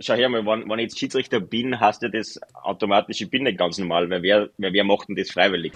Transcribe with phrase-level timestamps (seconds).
[0.00, 3.44] schau her mal, wenn, wenn ich jetzt Schiedsrichter bin, heißt ja das automatisch, ich bin
[3.44, 5.72] nicht ganz normal, weil wer, wer, wer macht denn das freiwillig?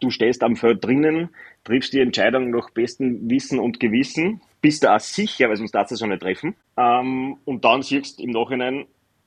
[0.00, 1.30] Du stehst am Feld drinnen,
[1.64, 5.92] triffst die Entscheidung nach bestem Wissen und Gewissen, bist da auch sicher, weil sonst darfst
[5.92, 6.54] du es auch nicht treffen.
[6.76, 8.86] Ähm, und dann siehst du im Nachhinein,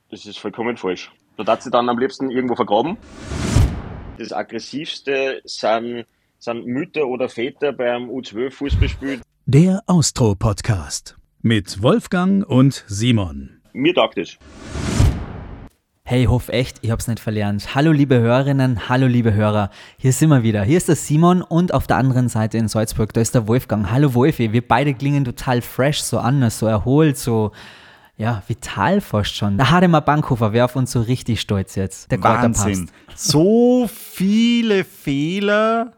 [0.09, 1.11] das ist vollkommen falsch.
[1.37, 2.97] Da darfst du dann am liebsten irgendwo vergraben.
[4.17, 6.05] Das aggressivste sind,
[6.39, 9.21] sind Mütter oder Väter beim U12-Fußballspiel.
[9.45, 13.54] Der Austro-Podcast mit Wolfgang und Simon.
[13.75, 14.37] Mir taugt es.
[16.05, 17.75] Hey, ich hoffe echt, ich hab's nicht verlernt.
[17.75, 19.69] Hallo liebe Hörerinnen, hallo liebe Hörer.
[19.97, 20.63] Hier sind wir wieder.
[20.63, 23.91] Hier ist der Simon und auf der anderen Seite in Salzburg, da ist der Wolfgang.
[23.91, 27.51] Hallo Wolfi, wir beide klingen total fresh, so anders, so erholt, so
[28.15, 29.57] ja, vital fast schon.
[29.57, 32.09] Der Hademar Bankhofer wäre auf uns so richtig stolz jetzt.
[32.11, 32.89] Der Wahnsinn.
[33.13, 35.91] So viele Fehler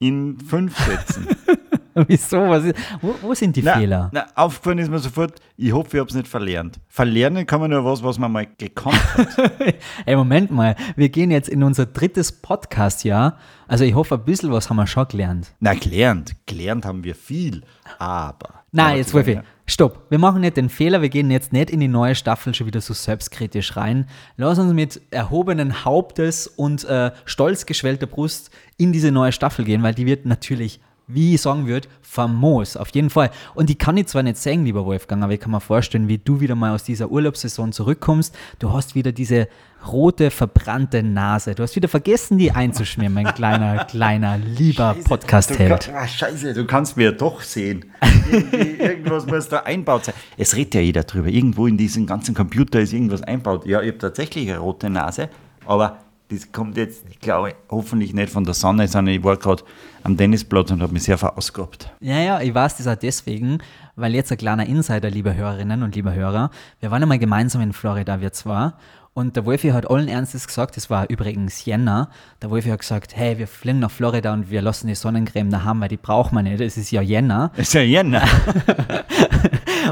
[0.00, 1.28] in fünf Sätzen.
[2.08, 2.48] Wieso?
[2.48, 4.10] Was ist, wo, wo, sind die na, Fehler?
[4.12, 6.78] Na, aufgefallen ist mir sofort, ich hoffe, ich habe es nicht verlernt.
[6.88, 9.28] Verlernen kann man nur was, was man mal gekonnt hat.
[10.06, 10.76] Ey, Moment mal.
[10.96, 13.38] Wir gehen jetzt in unser drittes Podcast-Jahr.
[13.68, 15.52] Also ich hoffe, ein bisschen was haben wir schon gelernt.
[15.60, 16.34] Na, gelernt.
[16.46, 17.62] Gelernt haben wir viel.
[17.98, 18.64] Aber.
[18.72, 19.40] Nein, jetzt Wolfi.
[19.66, 20.06] Stopp.
[20.10, 21.00] Wir machen nicht den Fehler.
[21.02, 24.06] Wir gehen jetzt nicht in die neue Staffel schon wieder so selbstkritisch rein.
[24.36, 29.82] Lass uns mit erhobenen Hauptes und äh, stolz geschwellter Brust in diese neue Staffel gehen,
[29.82, 30.80] weil die wird natürlich
[31.12, 33.30] wie ich sagen würde, famos, auf jeden Fall.
[33.54, 36.18] Und ich kann ich zwar nicht sagen, lieber Wolfgang, aber ich kann mir vorstellen, wie
[36.18, 38.36] du wieder mal aus dieser Urlaubssaison zurückkommst.
[38.58, 39.48] Du hast wieder diese
[39.86, 41.54] rote, verbrannte Nase.
[41.54, 45.90] Du hast wieder vergessen, die einzuschmieren, mein kleiner, kleiner, lieber Podcast-Held.
[45.94, 47.86] Ah, scheiße, du kannst mir doch sehen.
[48.78, 50.14] irgendwas muss da einbaut sein.
[50.36, 51.28] Es redet ja jeder drüber.
[51.28, 53.66] Irgendwo in diesem ganzen Computer ist irgendwas einbaut.
[53.66, 55.28] Ja, ich habe tatsächlich eine rote Nase,
[55.64, 55.98] aber
[56.30, 59.64] das kommt jetzt, ich glaube, hoffentlich nicht von der Sonne, sondern ich war gerade
[60.04, 61.90] am Tennisplatz und habe mich sehr verausgabt.
[62.00, 63.58] Ja, ja, ich weiß das auch deswegen,
[63.96, 66.50] weil jetzt ein kleiner Insider, liebe Hörerinnen und liebe Hörer.
[66.78, 68.78] Wir waren einmal gemeinsam in Florida, wir zwar.
[69.12, 73.16] Und der Wolfi hat allen Ernstes gesagt, das war übrigens Jänner, der Wolfi hat gesagt,
[73.16, 76.44] hey, wir fliegen nach Florida und wir lassen die Sonnencreme daheim, weil die braucht man
[76.44, 77.50] nicht, es ist ja Jänner.
[77.56, 78.22] Es ist ja Jänner.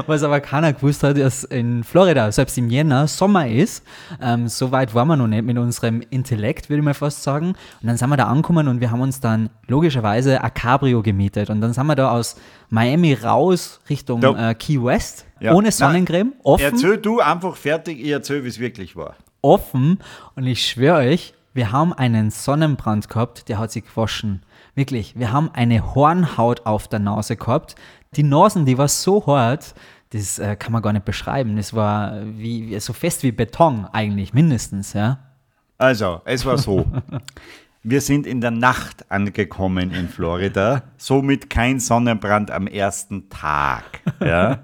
[0.09, 3.83] Was aber keiner gewusst hat, dass in Florida, selbst im Jänner, Sommer ist.
[4.19, 7.49] Ähm, so weit waren wir noch nicht mit unserem Intellekt, würde ich mal fast sagen.
[7.49, 11.51] Und dann sind wir da angekommen und wir haben uns dann logischerweise ein Cabrio gemietet.
[11.51, 12.37] Und dann sind wir da aus
[12.69, 15.53] Miami raus Richtung äh, Key West, ja.
[15.53, 16.65] ohne Sonnencreme, offen.
[16.65, 19.15] Erzähl du einfach fertig, ich erzähl, wie es wirklich war.
[19.43, 19.99] Offen
[20.35, 24.41] und ich schwöre euch, wir haben einen Sonnenbrand gehabt, der hat sich gewaschen.
[24.73, 27.75] Wirklich, wir haben eine Hornhaut auf der Nase gehabt.
[28.15, 29.75] Die Nasen, die war so hart,
[30.11, 31.55] das äh, kann man gar nicht beschreiben.
[31.55, 35.19] Das war wie, so fest wie Beton eigentlich, mindestens, ja.
[35.77, 36.85] Also, es war so.
[37.83, 44.01] Wir sind in der Nacht angekommen in Florida, somit kein Sonnenbrand am ersten Tag.
[44.19, 44.59] Ja?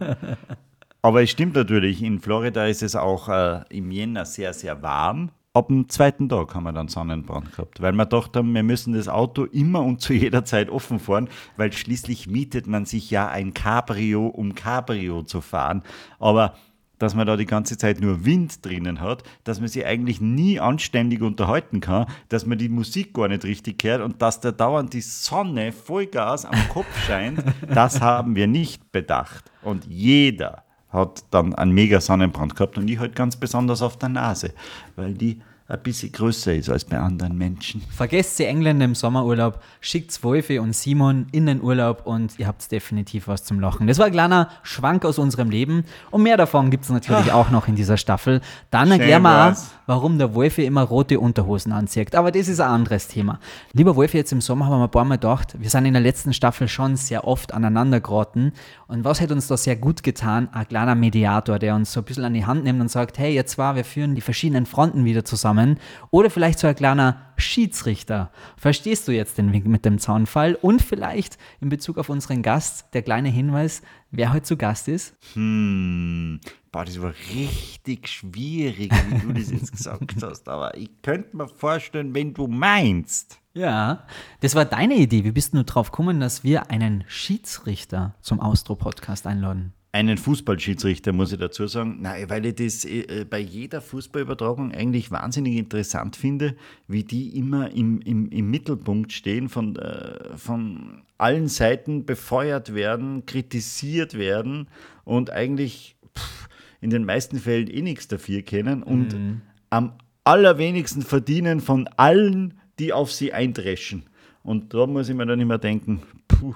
[1.01, 5.31] Aber es stimmt natürlich, in Florida ist es auch äh, im Jänner sehr, sehr warm
[5.55, 8.93] ab dem zweiten Tag haben wir dann Sonnenbrand gehabt, weil wir gedacht haben, wir müssen
[8.93, 13.29] das Auto immer und zu jeder Zeit offen fahren, weil schließlich mietet man sich ja
[13.29, 15.81] ein Cabrio, um Cabrio zu fahren.
[16.19, 16.55] Aber
[16.99, 20.59] dass man da die ganze Zeit nur Wind drinnen hat, dass man sich eigentlich nie
[20.59, 24.93] anständig unterhalten kann, dass man die Musik gar nicht richtig hört und dass da dauernd
[24.93, 27.43] die Sonne Vollgas am Kopf scheint,
[27.73, 29.51] das haben wir nicht bedacht.
[29.61, 30.63] Und jeder
[30.95, 34.53] hat dann einen mega Sonnenbrand gehabt und ich halt ganz besonders auf der Nase,
[34.95, 37.81] weil die ein bisschen größer ist als bei anderen Menschen.
[37.89, 42.71] Vergesst die Engländer im Sommerurlaub, schickt Wolfi und Simon in den Urlaub und ihr habt
[42.71, 43.87] definitiv was zum Lachen.
[43.87, 47.49] Das war ein kleiner Schwank aus unserem Leben und mehr davon gibt es natürlich auch
[47.49, 48.41] noch in dieser Staffel.
[48.69, 52.13] Dann erklären wir auch, warum der Wolfi immer rote Unterhosen anzieht.
[52.13, 53.39] Aber das ist ein anderes Thema.
[53.73, 56.03] Lieber Wolfi, jetzt im Sommer haben wir ein paar Mal gedacht, wir sind in der
[56.03, 58.53] letzten Staffel schon sehr oft aneinander geraten
[58.85, 60.47] und was hat uns da sehr gut getan?
[60.51, 63.33] Ein kleiner Mediator, der uns so ein bisschen an die Hand nimmt und sagt, hey,
[63.33, 65.79] jetzt war, wir führen die verschiedenen Fronten wieder zusammen zusammen.
[66.11, 68.31] Oder vielleicht so ein kleiner Schiedsrichter.
[68.57, 70.55] Verstehst du jetzt den Wink mit dem Zaunfall?
[70.55, 75.15] Und vielleicht in Bezug auf unseren Gast der kleine Hinweis, wer heute zu Gast ist?
[75.33, 76.39] Hm,
[76.71, 80.47] boah, das war richtig schwierig, wie du das jetzt gesagt hast.
[80.47, 83.39] Aber ich könnte mir vorstellen, wenn du meinst.
[83.53, 84.05] Ja,
[84.41, 85.23] das war deine Idee.
[85.23, 89.73] Wie bist du nur drauf gekommen, dass wir einen Schiedsrichter zum Austro-Podcast einladen?
[89.95, 91.99] Einen Fußballschiedsrichter, muss ich dazu sagen.
[92.01, 96.57] Nein, weil ich das äh, bei jeder Fußballübertragung eigentlich wahnsinnig interessant finde,
[96.89, 103.25] wie die immer im, im, im Mittelpunkt stehen, von, äh, von allen Seiten befeuert werden,
[103.25, 104.67] kritisiert werden
[105.05, 106.49] und eigentlich pff,
[106.81, 109.41] in den meisten Fällen eh nichts dafür kennen und mhm.
[109.69, 109.93] am
[110.25, 114.03] allerwenigsten verdienen von allen, die auf sie eindreschen.
[114.43, 116.53] Und da muss ich mir dann immer denken, puh,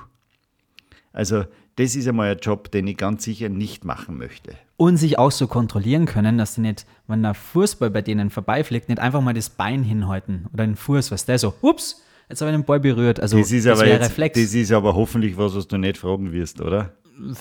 [1.13, 1.45] also
[1.79, 4.53] das ist einmal ein Job, den ich ganz sicher nicht machen möchte.
[4.77, 8.89] Und sich auch so kontrollieren können, dass sie nicht, wenn der Fußball bei denen vorbeifliegt,
[8.89, 12.51] nicht einfach mal das Bein hinhalten oder den Fuß, was der so, ups, jetzt habe
[12.51, 13.19] ich den Ball berührt.
[13.19, 14.39] Also Das ist, das aber wäre jetzt, Reflex.
[14.39, 16.93] das ist aber hoffentlich was, was du nicht fragen wirst, oder?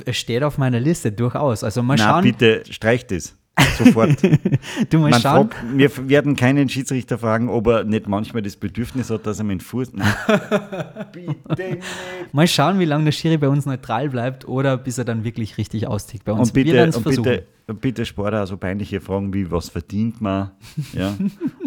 [0.04, 1.62] es steht auf meiner Liste durchaus.
[1.62, 2.24] Also mal Na, schauen.
[2.24, 3.36] bitte streich das.
[3.76, 4.16] Sofort.
[4.90, 5.50] Du mal Man schauen.
[5.50, 9.44] fragt, wir werden keinen Schiedsrichter fragen, ob er nicht manchmal das Bedürfnis hat, dass er
[9.44, 9.92] mit dem Fuß.
[9.94, 10.14] Nein.
[11.12, 11.82] Bitte nicht.
[12.32, 15.58] Mal schauen, wie lange der Schiri bei uns neutral bleibt oder bis er dann wirklich
[15.58, 16.50] richtig austickt bei uns.
[16.50, 17.24] Und Wir bitte, werden's und versuchen.
[17.24, 20.50] bitte, bitte spart auch so peinliche Fragen wie, was verdient man?
[20.92, 21.14] Ja?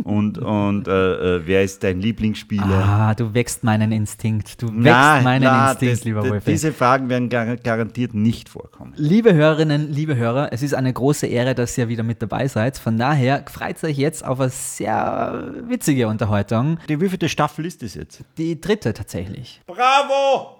[0.03, 2.65] und und äh, äh, wer ist dein Lieblingsspieler?
[2.65, 4.61] Ah, du wächst meinen Instinkt.
[4.61, 6.51] Du wächst Nein, meinen nein, Instinkt, das- lieber Wolfi.
[6.51, 8.93] Diese Fragen werden gar, garantiert nicht vorkommen.
[8.95, 12.77] Liebe Hörerinnen, liebe Hörer, es ist eine große Ehre, dass ihr wieder mit dabei seid.
[12.77, 16.79] Von daher freut euch jetzt auf eine sehr witzige Unterhaltung.
[16.89, 18.23] Die wievielte Staffel ist das jetzt?
[18.37, 19.61] Die dritte tatsächlich.
[19.67, 20.57] Bravo!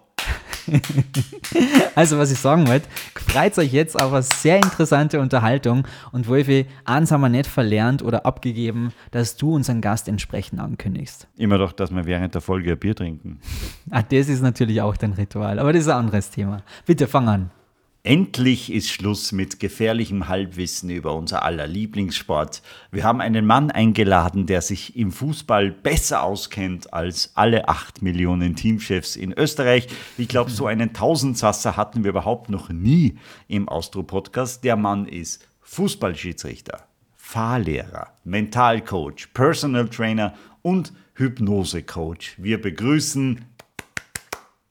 [1.95, 5.85] Also, was ich sagen wollte, freut euch jetzt auf eine sehr interessante Unterhaltung.
[6.11, 11.27] Und Wolfi, eins haben wir nicht verlernt oder abgegeben, dass du unseren Gast entsprechend ankündigst.
[11.37, 13.39] Immer doch, dass wir während der Folge ein Bier trinken.
[13.89, 16.63] Ah, das ist natürlich auch dein Ritual, aber das ist ein anderes Thema.
[16.85, 17.51] Bitte fang an.
[18.03, 22.63] Endlich ist Schluss mit gefährlichem Halbwissen über unser aller Lieblingssport.
[22.89, 28.55] Wir haben einen Mann eingeladen, der sich im Fußball besser auskennt als alle acht Millionen
[28.55, 29.87] Teamchefs in Österreich.
[30.17, 34.63] Ich glaube, so einen Tausendsasser hatten wir überhaupt noch nie im Austro-Podcast.
[34.63, 40.33] Der Mann ist Fußballschiedsrichter, Fahrlehrer, Mentalcoach, Personal Trainer
[40.63, 42.33] und Hypnosecoach.
[42.39, 43.45] Wir begrüßen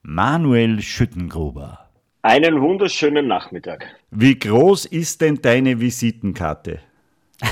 [0.02, 1.89] Manuel Schüttengruber.
[2.22, 3.86] Einen wunderschönen Nachmittag.
[4.10, 6.80] Wie groß ist denn deine Visitenkarte?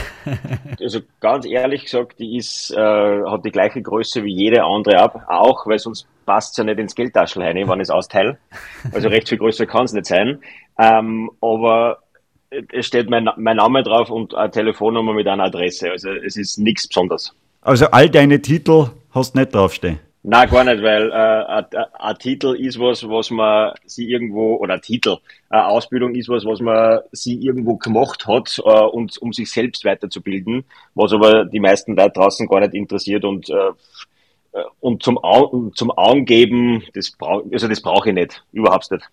[0.79, 5.25] Also ganz ehrlich gesagt, die ist, äh, hat die gleiche Größe wie jede andere ab,
[5.27, 8.37] auch weil sonst passt ja nicht ins Geldtaschel rein, wenn ich es austeile.
[8.93, 10.41] Also recht viel größer kann es nicht sein.
[10.79, 12.01] Ähm, aber
[12.71, 15.91] es steht mein, mein Name drauf und eine Telefonnummer mit einer Adresse.
[15.91, 17.35] Also es ist nichts Besonderes.
[17.63, 19.99] Also all deine Titel hast nicht draufstehen.
[20.25, 21.65] Na gar nicht, weil äh,
[21.99, 25.17] ein- Titel ist was, was man sie irgendwo, oder Titel,
[25.49, 29.85] eine Ausbildung ist was, was man sie irgendwo gemacht hat, äh, und, um sich selbst
[29.85, 33.71] weiterzubilden, was aber die meisten Leute draußen gar nicht interessiert und, äh,
[34.81, 39.09] und zum, Au zum Angeben, das brauch, also das brauche ich nicht, überhaupt nicht.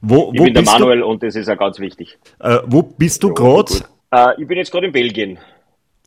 [0.00, 2.18] Wo, Ich wo, bin der Manuel und das ist auch ganz wichtig.
[2.38, 3.72] du, äh, wo bist du Ja, gerade.
[4.10, 5.38] Äh, ich bin jetzt gerade in Belgien.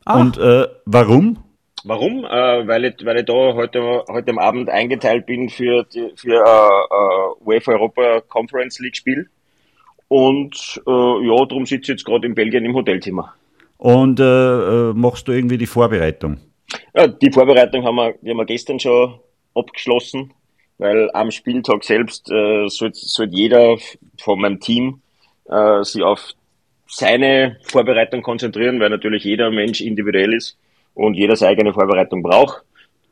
[0.05, 0.19] Ah.
[0.21, 1.39] und äh, warum?
[1.87, 2.25] Warum?
[2.25, 6.33] Äh, weil, ich, weil ich da heute, heute am Abend eingeteilt bin für, die, für
[6.33, 9.29] äh, äh, UEFA Europa Conference League Spiel.
[10.07, 13.35] Und äh, ja, darum sitze ich jetzt gerade in Belgien im Hotelzimmer.
[13.77, 16.39] Und äh, äh, machst du irgendwie die Vorbereitung?
[16.95, 19.19] Ja, die Vorbereitung haben wir, die haben wir gestern schon
[19.53, 20.33] abgeschlossen,
[20.79, 23.77] weil am Spieltag selbst äh, sollte soll jeder
[24.19, 25.01] von meinem Team
[25.81, 26.31] sich auf
[26.87, 30.57] seine Vorbereitung konzentrieren, weil natürlich jeder Mensch individuell ist
[30.95, 32.63] und jeder seine eigene Vorbereitung braucht.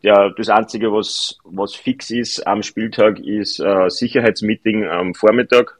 [0.02, 5.78] Ja, das Einzige, was, was fix ist am Spieltag, ist äh, Sicherheitsmeeting am Vormittag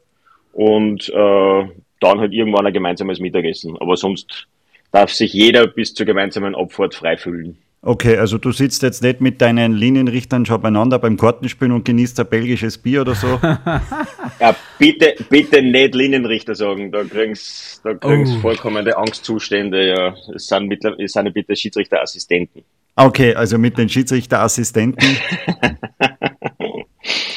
[0.52, 1.68] und äh,
[2.00, 3.76] dann halt irgendwann ein gemeinsames Mittagessen.
[3.80, 4.46] Aber sonst
[4.92, 7.58] darf sich jeder bis zur gemeinsamen Abfahrt frei fühlen.
[7.86, 12.18] Okay, also du sitzt jetzt nicht mit deinen Linienrichtern schon beieinander beim Kartenspielen und genießt
[12.18, 13.38] ein belgisches Bier oder so?
[14.40, 18.24] Ja, bitte, bitte nicht Linienrichter sagen, da kriegen's, da Oh.
[18.40, 20.14] vollkommene Angstzustände, ja.
[20.34, 22.62] Es sind mittlerweile, es sind ja bitte Schiedsrichterassistenten.
[22.96, 25.16] Okay, also mit den Schiedsrichterassistenten.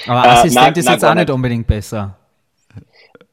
[0.08, 1.30] Aber Äh, Assistent nein, ist nein, jetzt auch nicht.
[1.30, 2.18] unbedingt besser.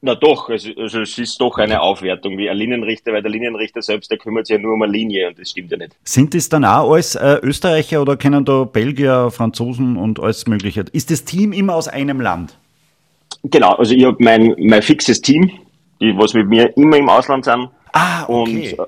[0.01, 3.81] Na doch, also, also es ist doch eine Aufwertung wie ein Linienrichter, weil der Linienrichter
[3.81, 5.95] selbst, der kümmert sich ja nur um eine Linie und das stimmt ja nicht.
[6.03, 10.85] Sind es dann auch alles äh, Österreicher oder kennen da Belgier, Franzosen und alles Mögliche?
[10.91, 12.57] Ist das Team immer aus einem Land?
[13.43, 15.51] Genau, also ich habe mein, mein fixes Team,
[16.01, 17.69] die was mit mir immer im Ausland sind.
[17.93, 18.75] Ah, Und okay.
[18.77, 18.85] äh,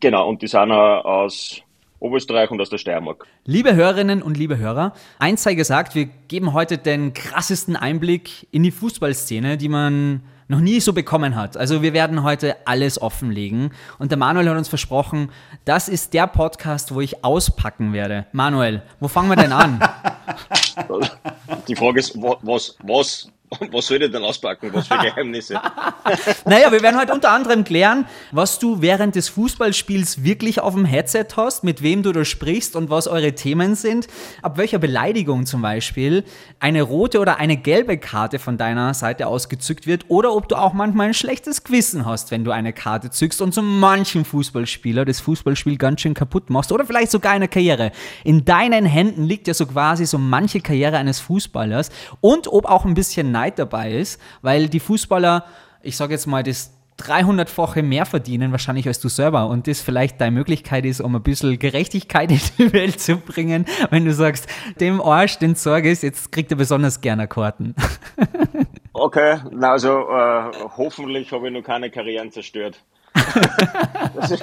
[0.00, 1.62] genau, und die sind auch aus
[2.02, 3.26] Oberösterreich und aus der Steiermark.
[3.44, 8.64] Liebe Hörerinnen und liebe Hörer, eins sei gesagt, wir geben heute den krassesten Einblick in
[8.64, 10.22] die Fußballszene, die man
[10.52, 11.56] noch nie so bekommen hat.
[11.56, 15.30] Also wir werden heute alles offenlegen und der Manuel hat uns versprochen,
[15.64, 18.26] das ist der Podcast, wo ich auspacken werde.
[18.32, 19.80] Manuel, wo fangen wir denn an?
[21.68, 22.76] Die Frage ist, wa- was,
[23.60, 24.70] was, was soll ich denn auspacken?
[24.72, 25.60] Was für Geheimnisse?
[26.44, 30.84] Naja, wir werden heute unter anderem klären, was du während des Fußballspiels wirklich auf dem
[30.84, 34.08] Headset hast, mit wem du da sprichst und was eure Themen sind,
[34.42, 36.24] ab welcher Beleidigung zum Beispiel
[36.58, 40.56] eine rote oder eine gelbe Karte von deiner Seite aus gezückt wird oder ob du
[40.56, 45.04] auch manchmal ein schlechtes Gewissen hast, wenn du eine Karte zückst und so manchen Fußballspieler
[45.04, 47.92] das Fußballspiel ganz schön kaputt machst oder vielleicht sogar eine Karriere.
[48.24, 51.90] In deinen Händen liegt ja so quasi so manche Karriere eines Fußballers
[52.20, 55.44] und ob auch ein bisschen Neid dabei ist, weil die Fußballer,
[55.82, 60.20] ich sage jetzt mal, das 300-fache mehr verdienen wahrscheinlich als du selber und das vielleicht
[60.20, 64.46] deine Möglichkeit ist, um ein bisschen Gerechtigkeit in die Welt zu bringen, wenn du sagst,
[64.80, 67.74] dem Arsch, den Sorges, jetzt kriegt er besonders gerne Karten.
[68.94, 72.78] Okay, na also äh, hoffentlich habe ich noch keine Karrieren zerstört.
[74.14, 74.34] das,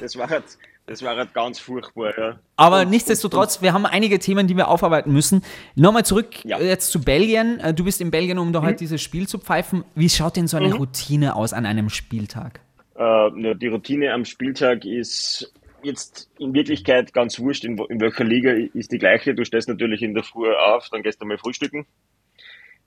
[0.00, 2.38] das, war jetzt, das war halt ganz furchtbar, ja.
[2.56, 5.42] Aber und, nichtsdestotrotz, und, wir haben einige Themen, die wir aufarbeiten müssen.
[5.74, 6.60] Nochmal zurück ja.
[6.60, 7.58] jetzt zu Belgien.
[7.58, 8.78] Äh, du bist in Belgien, um da halt mhm.
[8.78, 9.84] dieses Spiel zu pfeifen.
[9.94, 10.74] Wie schaut denn so eine mhm.
[10.74, 12.60] Routine aus an einem Spieltag?
[12.94, 15.52] Äh, die Routine am Spieltag ist
[15.82, 19.34] jetzt in Wirklichkeit ganz wurscht, in, in welcher Liga ist die gleiche.
[19.34, 21.86] Du stehst natürlich in der Früh auf, dann gehst du mal frühstücken.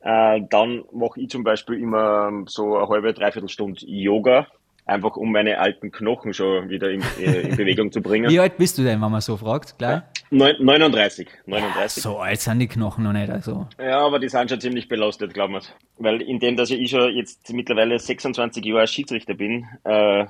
[0.01, 4.47] Äh, dann mache ich zum Beispiel immer so eine halbe, dreiviertel Stunde Yoga,
[4.89, 8.29] einfach um meine alten Knochen schon wieder in, äh, in Bewegung zu bringen.
[8.29, 10.01] Wie alt bist du denn, wenn man so fragt, gleich?
[10.31, 11.27] 39.
[11.45, 12.03] 39.
[12.03, 13.67] Ja, so alt sind die Knochen noch nicht, also.
[13.79, 15.61] Ja, aber die sind schon ziemlich belastet, glauben wir.
[15.97, 20.25] Weil indem, dass ich schon jetzt mittlerweile 26 Jahre Schiedsrichter bin, äh,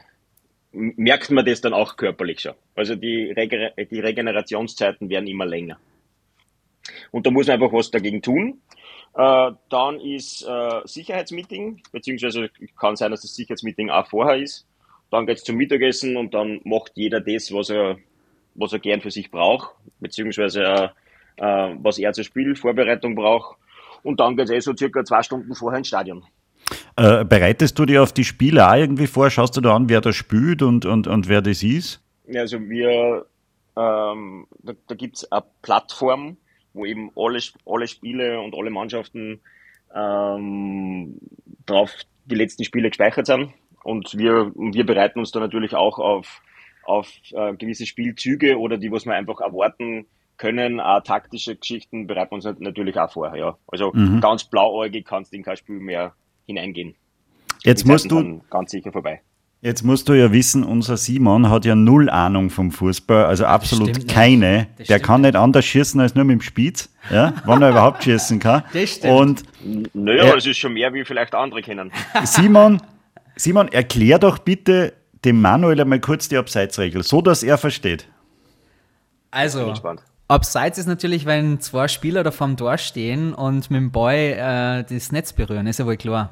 [0.72, 2.54] merkt man das dann auch körperlich schon.
[2.76, 5.78] Also die, Rege die Regenerationszeiten werden immer länger.
[7.12, 8.62] Und da muss man einfach was dagegen tun.
[9.16, 12.50] Äh, dann ist äh, Sicherheitsmeeting, beziehungsweise
[12.80, 14.66] kann sein, dass das Sicherheitsmeeting auch vorher ist.
[15.12, 17.98] Dann geht's zum Mittagessen und dann macht jeder das, was er,
[18.56, 20.90] was er gern für sich braucht, beziehungsweise äh,
[21.38, 23.58] äh was er zur Spielvorbereitung braucht.
[24.04, 26.24] Und dann geht's eh so circa zwei Stunden vorher ins Stadion.
[26.96, 29.30] Äh, bereitest du dir auf die Spiele auch irgendwie vor?
[29.30, 32.02] Schaust du da an, wer da spielt und, und, und wer das ist?
[32.34, 33.26] Also wir,
[33.76, 36.38] ähm, da, da gibt's eine Plattform,
[36.80, 39.42] wo eben alle, alle Spiele und alle Mannschaften
[39.94, 41.20] ähm,
[41.66, 41.94] drauf
[42.26, 43.54] die letzten Spiele gespeichert sind.
[43.84, 46.42] Und wir, wir bereiten uns da natürlich auch auf,
[46.84, 50.08] auf äh, gewisse Spielzüge oder die, was wir einfach erwarten
[50.38, 53.36] können, auch taktische Geschichten bereiten wir uns natürlich auch vor.
[53.36, 53.58] Ja.
[53.68, 54.22] Also mhm.
[54.22, 56.14] ganz blauäugig kannst du in kein Spiel mehr
[56.46, 56.96] hineingehen.
[57.64, 59.22] Jetzt musst du ganz sicher vorbei.
[59.62, 64.08] Jetzt musst du ja wissen, unser Simon hat ja null Ahnung vom Fußball, also absolut
[64.08, 64.68] keine.
[64.88, 68.40] Der kann nicht anders schießen als nur mit dem Spitz, ja, wann er überhaupt schießen
[68.40, 68.64] kann.
[68.74, 69.14] Das stimmt.
[69.14, 69.44] Und,
[69.94, 71.92] naja, äh, das ist schon mehr, wie vielleicht andere kennen.
[72.24, 72.82] Simon,
[73.36, 74.94] Simon, erklär doch bitte
[75.26, 78.08] dem Manuel einmal kurz die Abseitsregel, so dass er versteht.
[79.30, 79.74] Also,
[80.30, 84.84] Abseits ist natürlich, wenn zwei Spieler da vorm Tor stehen und mit dem Ball äh,
[84.84, 86.30] das Netz berühren, ist ja wohl klar.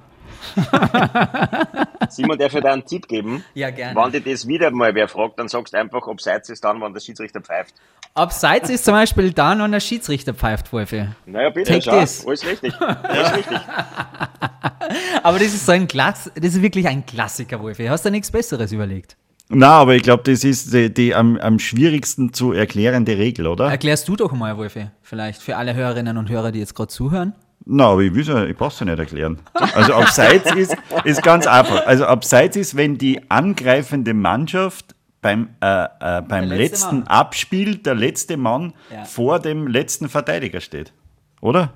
[2.09, 3.43] Simon, darf ich dir einen Tipp geben?
[3.53, 3.99] Ja, gerne.
[3.99, 6.81] Wenn dich das wieder mal wer fragt, dann sagst du einfach, ob Seits ist dann,
[6.81, 7.75] wenn der Schiedsrichter pfeift.
[8.13, 11.07] Abseits ist zum Beispiel dann, wenn der Schiedsrichter pfeift, Wolfi.
[11.25, 12.25] Naja, bitte, Take schau, this.
[12.25, 12.73] alles richtig.
[12.81, 13.59] Alles richtig.
[15.23, 17.85] Aber das ist so ein Klass, das ist wirklich ein Klassiker, Wolfi.
[17.85, 19.17] Hast du nichts Besseres überlegt?
[19.49, 23.69] Na, aber ich glaube, das ist die, die am, am, schwierigsten zu erklärende Regel, oder?
[23.69, 27.33] Erklärst du doch mal, Wolfi, vielleicht für alle Hörerinnen und Hörer, die jetzt gerade zuhören.
[27.69, 29.39] Na, aber ich, ja, ich brauche es ja nicht erklären.
[29.53, 31.85] Also abseits ist, ist ganz einfach.
[31.85, 37.07] Also abseits ist, wenn die angreifende Mannschaft beim, äh, äh, beim letzten Mann.
[37.07, 39.03] Abspiel der letzte Mann ja.
[39.03, 40.93] vor dem letzten Verteidiger steht.
[41.41, 41.73] Oder?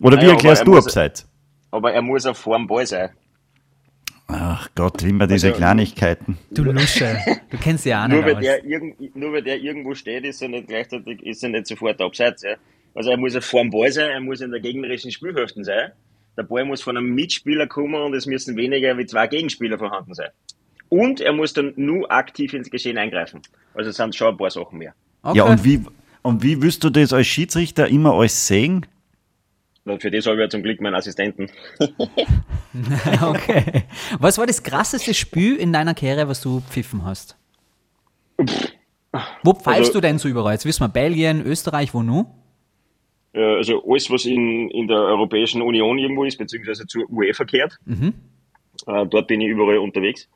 [0.00, 1.28] Oder naja, wie erklärst du muss, abseits?
[1.70, 3.10] Aber er muss auch vor dem Ball sein.
[4.28, 6.38] Ach Gott, immer diese also, Kleinigkeiten.
[6.50, 7.18] Du Lusche,
[7.50, 8.16] du kennst ja auch nicht.
[8.16, 11.50] Nur weil, der irgend, nur weil der irgendwo steht, ist er nicht gleichzeitig, ist er
[11.50, 12.42] nicht sofort abseits.
[12.42, 12.56] Ja?
[12.96, 15.92] Also er muss ja vor dem Ball sein, er muss in der gegnerischen Spielhälfte sein.
[16.36, 20.14] Der Ball muss von einem Mitspieler kommen und es müssen weniger wie zwei Gegenspieler vorhanden
[20.14, 20.30] sein.
[20.88, 23.42] Und er muss dann nur aktiv ins Geschehen eingreifen.
[23.74, 24.94] Also es sind schon ein paar Sachen mehr.
[25.22, 25.38] Okay.
[25.38, 25.84] Ja, und wie,
[26.22, 28.86] und wie wirst du das als Schiedsrichter immer alles sehen?
[29.84, 31.48] Und für das habe ich ja zum Glück meinen Assistenten.
[33.22, 33.84] okay.
[34.18, 37.36] Was war das krasseste Spiel in deiner Karriere, was du pfiffen hast?
[39.42, 40.54] Wo pfeifst also, du denn so überall?
[40.54, 42.26] Jetzt wissen wir Belgien, Österreich, wo nur?
[43.36, 47.78] Äh, also alles, was in, in der Europäischen Union irgendwo ist, beziehungsweise zur UEFA kehrt.
[47.84, 48.14] Mhm.
[48.86, 50.28] Äh, dort bin ich überall unterwegs.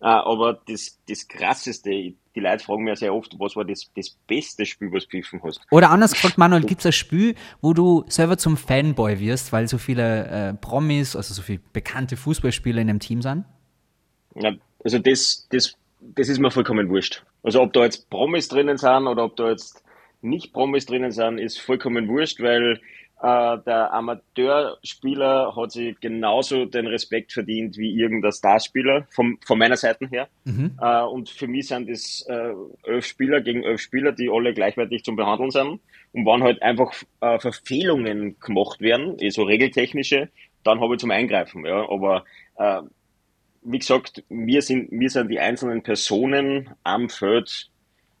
[0.00, 4.10] Äh, aber das, das Krasseste, die Leute fragen mir sehr oft, was war das, das
[4.26, 5.60] beste Spiel, was du pfiffen hast?
[5.70, 9.68] Oder anders gefragt, Manuel, gibt es ein Spiel, wo du selber zum Fanboy wirst, weil
[9.68, 13.44] so viele äh, Promis, also so viele bekannte Fußballspieler in dem Team sind?
[14.34, 14.52] Ja,
[14.84, 17.24] also das, das, das ist mir vollkommen wurscht.
[17.42, 19.82] Also ob da jetzt Promis drinnen sind oder ob da jetzt
[20.26, 22.80] nicht Promis drinnen sind, ist vollkommen wurscht, weil
[23.22, 29.76] äh, der Amateurspieler hat sich genauso den Respekt verdient wie irgendein Starspieler, vom, von meiner
[29.76, 30.28] Seite her.
[30.44, 30.72] Mhm.
[30.80, 32.52] Äh, und für mich sind es äh,
[32.84, 35.80] elf Spieler gegen elf Spieler, die alle gleichwertig zum Behandeln sind.
[36.12, 40.28] Und wenn halt einfach äh, Verfehlungen gemacht werden, eh so regeltechnische,
[40.62, 41.64] dann habe ich zum Eingreifen.
[41.64, 41.88] Ja.
[41.88, 42.24] Aber
[42.58, 42.82] äh,
[43.62, 47.70] wie gesagt, wir sind, wir sind die einzelnen Personen am Feld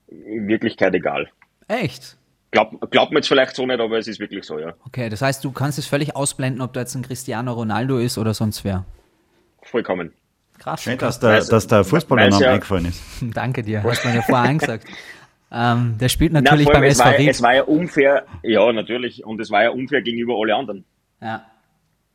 [0.08, 1.28] in Wirklichkeit egal.
[1.68, 2.16] Echt?
[2.52, 4.72] Glaubt glaub mir jetzt vielleicht so nicht, aber es ist wirklich so, ja.
[4.86, 8.18] Okay, das heißt, du kannst es völlig ausblenden, ob da jetzt ein Cristiano Ronaldo ist
[8.18, 8.84] oder sonst wer.
[9.62, 10.12] Vollkommen.
[10.58, 10.82] Krass.
[10.84, 13.02] Schön, dass der, dass der Fußballername ja- eingefallen ist.
[13.34, 14.86] Danke dir, hast du mir ja vorher angesagt.
[15.48, 17.28] Ähm, der spielt Na, natürlich allem, beim es, SV war, Ried.
[17.30, 20.84] es war ja unfair, ja, natürlich, und es war ja unfair gegenüber alle anderen.
[21.22, 21.46] Ja.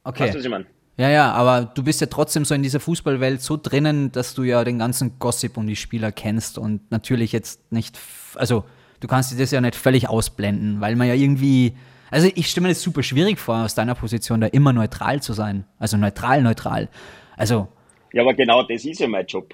[0.03, 0.35] Weißt du, Okay.
[0.35, 0.65] was ich meine?
[0.97, 4.43] Ja, ja, aber du bist ja trotzdem so in dieser Fußballwelt so drinnen, dass du
[4.43, 7.97] ja den ganzen Gossip um die Spieler kennst und natürlich jetzt nicht,
[8.35, 8.65] also
[9.01, 11.73] du kannst dir das ja nicht völlig ausblenden, weil man ja irgendwie,
[12.09, 15.33] also ich stelle mir das super schwierig vor, aus deiner Position da immer neutral zu
[15.33, 15.65] sein.
[15.77, 16.87] Also neutral, neutral.
[17.35, 17.67] Also
[18.13, 19.53] Ja, aber genau das ist ja mein Job.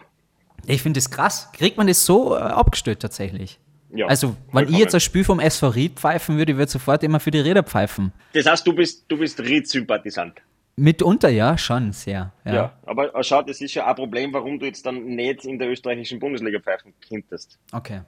[0.68, 1.50] ich finde das krass.
[1.54, 3.60] Kriegt man das so äh, abgestellt tatsächlich?
[3.89, 7.04] Ja, also, wenn ich jetzt ein Spiel vom SV Ried pfeifen würde, ich würde sofort
[7.04, 8.12] immer für die Räder pfeifen.
[8.34, 10.42] Das heißt, du bist, du bist Ried-Sympathisant.
[10.75, 12.34] Mitunter ja, schon sehr.
[12.46, 12.54] Ja.
[12.54, 12.74] Ja.
[12.86, 15.70] Aber äh, schau, das ist ja ein Problem, warum du jetzt dann nicht in der
[15.70, 17.58] österreichischen Bundesliga pfeifen könntest.
[17.72, 18.01] Okay.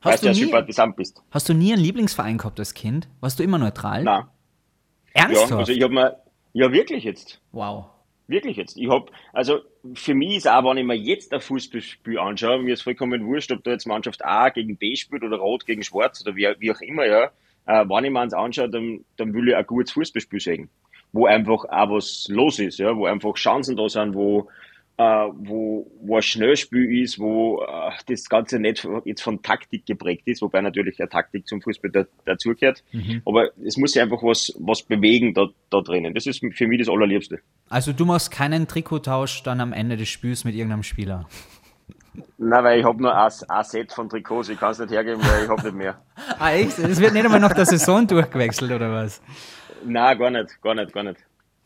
[0.00, 1.22] Hast du du, ja nie, bist.
[1.30, 3.08] hast du nie einen Lieblingsverein gehabt als Kind?
[3.20, 4.02] Warst du immer neutral?
[4.04, 4.24] Nein.
[5.12, 5.50] Ernsthaft?
[5.50, 6.16] Ja, also ich habe mir,
[6.52, 7.40] ja wirklich jetzt.
[7.52, 7.86] wow.
[8.28, 8.76] Wirklich jetzt.
[8.76, 9.60] Ich hab, also
[9.94, 13.52] für mich ist auch, wenn ich mir jetzt ein Fußballspiel anschaue, mir ist vollkommen wurscht,
[13.52, 16.72] ob da jetzt Mannschaft A gegen B spielt oder Rot gegen Schwarz oder wie, wie
[16.72, 17.30] auch immer, ja.
[17.66, 20.70] Äh, wenn ich mir eins anschaue, dann, dann will ich ein gutes Fußballspiel sehen.
[21.12, 24.48] Wo einfach auch was los ist, ja, wo einfach Chancen da sind, wo,
[24.98, 30.22] äh, wo, wo ein Schnellspiel ist, wo äh, das Ganze nicht jetzt von Taktik geprägt
[30.26, 32.82] ist, wobei natürlich eine Taktik zum Fußball da, dazugehört.
[33.24, 36.14] Aber es muss sich einfach was, was bewegen da, da drinnen.
[36.14, 37.40] Das ist für mich das Allerliebste.
[37.68, 41.26] Also du machst keinen Trikottausch dann am Ende des Spiels mit irgendeinem Spieler.
[42.38, 45.20] Nein, weil ich habe nur ein, ein Set von Trikots, ich kann es nicht hergeben,
[45.22, 46.00] weil ich habe nicht mehr.
[46.38, 46.78] Ah, echt?
[46.78, 49.20] Es wird nicht einmal nach der Saison durchgewechselt, oder was?
[49.84, 51.18] Nein, gar nicht, gar nicht, gar nicht.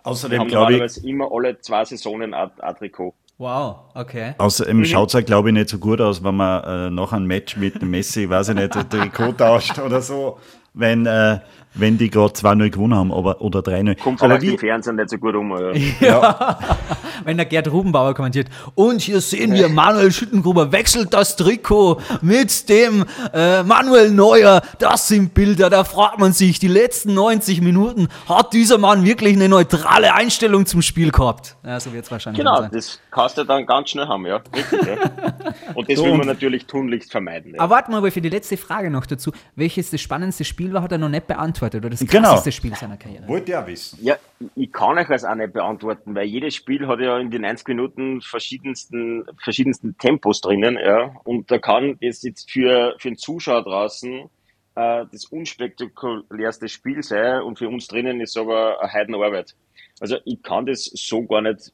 [0.02, 3.14] Außerdem haben glaube ich, normalerweise immer alle zwei Saisonen ein, ein Trikot.
[3.40, 4.34] Wow, okay.
[4.36, 7.24] außerdem schaut es ja, glaube ich, nicht so gut aus, wenn man äh, nach einem
[7.24, 10.38] Match mit Messi, weiß ich nicht, ein Trikot tauscht oder so,
[10.74, 11.38] wenn, äh,
[11.74, 13.96] wenn die gerade 2-0 gewonnen haben aber, oder 3-0.
[14.00, 15.50] Kommt Aber vielleicht wie, im Fernsehen nicht so gut um.
[16.00, 16.08] Ja.
[16.10, 16.58] ja,
[17.24, 22.68] Wenn der Gerd Rubenbauer kommentiert, und hier sehen wir, Manuel Schüttengruber wechselt das Trikot mit
[22.68, 24.62] dem äh, Manuel Neuer.
[24.78, 29.34] Das sind Bilder, da fragt man sich, die letzten 90 Minuten, hat dieser Mann wirklich
[29.36, 31.56] eine neutrale Einstellung zum Spiel gehabt?
[31.64, 32.70] Ja, so wird es wahrscheinlich Genau, sein.
[32.72, 34.40] das kannst du dann ganz schnell haben, ja.
[34.54, 34.94] Richtig, ja.
[35.74, 37.54] Und das So, will man natürlich tunlichst vermeiden.
[37.54, 37.60] Ja.
[37.60, 39.30] Aber warte mal, für die letzte Frage noch dazu.
[39.56, 41.59] Welches das spannendste Spiel war, hat er noch nicht beantwortet.
[41.62, 42.28] Oder das Genau.
[42.30, 43.26] krasseste Spiel seiner Karriere.
[43.28, 43.98] wollte ja wissen.
[44.02, 44.16] Ja,
[44.56, 47.68] ich kann euch das auch nicht beantworten, weil jedes Spiel hat ja in den 90
[47.68, 51.14] Minuten verschiedensten, verschiedensten Tempos drinnen, ja.
[51.24, 54.28] Und da kann das jetzt für, für den Zuschauer draußen
[54.76, 59.54] äh, das unspektakulärste Spiel sein und für uns drinnen ist aber eine Heidenarbeit.
[60.00, 61.72] Also ich kann das so gar nicht,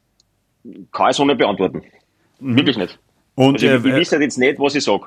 [0.93, 1.83] kann ich so nicht beantworten.
[2.41, 2.99] Wirklich nicht.
[3.35, 5.07] Und Also ich, ich äh, weiß halt jetzt nicht, was ich sage.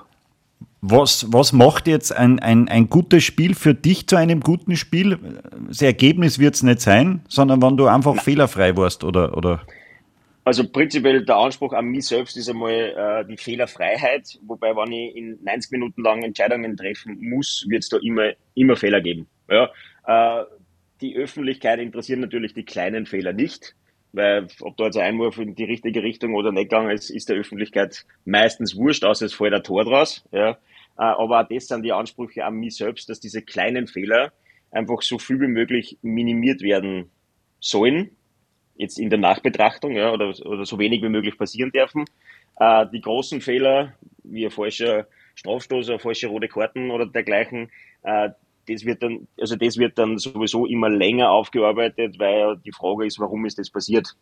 [0.81, 5.17] Was, was macht jetzt ein, ein, ein gutes Spiel für dich zu einem guten Spiel?
[5.67, 9.61] Das Ergebnis wird es nicht sein, sondern wenn du einfach fehlerfrei warst oder, oder
[10.45, 15.15] Also prinzipiell der Anspruch an mich selbst ist einmal äh, die Fehlerfreiheit, wobei wenn ich
[15.15, 19.27] in 90 Minuten lang Entscheidungen treffen muss, wird es da immer, immer Fehler geben.
[19.49, 19.69] Ja,
[20.07, 20.45] äh,
[21.01, 23.75] die Öffentlichkeit interessiert natürlich die kleinen Fehler nicht,
[24.11, 27.29] weil ob da jetzt ein Einwurf in die richtige Richtung oder nicht gegangen ist, ist
[27.29, 30.25] der Öffentlichkeit meistens wurscht, außer es fällt ein Tor draus.
[30.31, 30.57] Ja.
[30.99, 34.33] Äh, aber auch das sind die Ansprüche an mich selbst, dass diese kleinen Fehler
[34.71, 37.09] einfach so viel wie möglich minimiert werden
[37.59, 38.11] sollen
[38.79, 42.05] jetzt in der Nachbetrachtung, ja, oder, oder so wenig wie möglich passieren dürfen.
[42.59, 47.69] Äh, die großen Fehler, wie ein falscher Strafstoß, eine falsche rote Karten oder dergleichen,
[48.03, 48.29] äh,
[48.69, 53.19] das wird dann, also das wird dann sowieso immer länger aufgearbeitet, weil die Frage ist,
[53.19, 54.15] warum ist das passiert?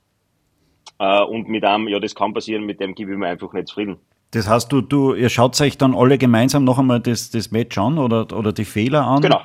[0.99, 3.97] Und mit einem, ja, das kann passieren, mit dem gebe ich mir einfach nicht zufrieden.
[4.31, 7.77] Das heißt, du, du, ihr schaut euch dann alle gemeinsam noch einmal das, das Match
[7.77, 9.41] an oder, oder die Fehler an Genau.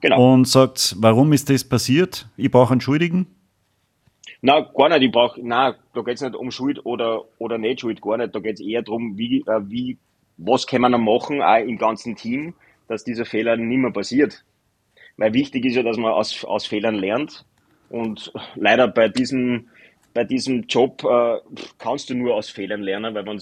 [0.00, 0.32] Genau.
[0.32, 2.28] und sagt, warum ist das passiert?
[2.36, 3.26] Ich brauche einen Schuldigen.
[4.40, 5.02] Na, gar nicht.
[5.02, 8.34] Ich brauch, na, da geht's nicht um Schuld oder, oder nicht Schuld, gar nicht.
[8.34, 9.98] Da geht's eher darum, wie, äh, wie,
[10.36, 12.54] was kann man machen, auch im ganzen Team,
[12.86, 14.44] dass dieser Fehler nicht mehr passiert.
[15.16, 17.44] Weil wichtig ist ja, dass man aus, aus Fehlern lernt.
[17.90, 19.68] Und leider bei diesem,
[20.14, 21.38] bei diesem Job äh,
[21.78, 23.38] kannst du nur aus Fehlern lernen, weil wenn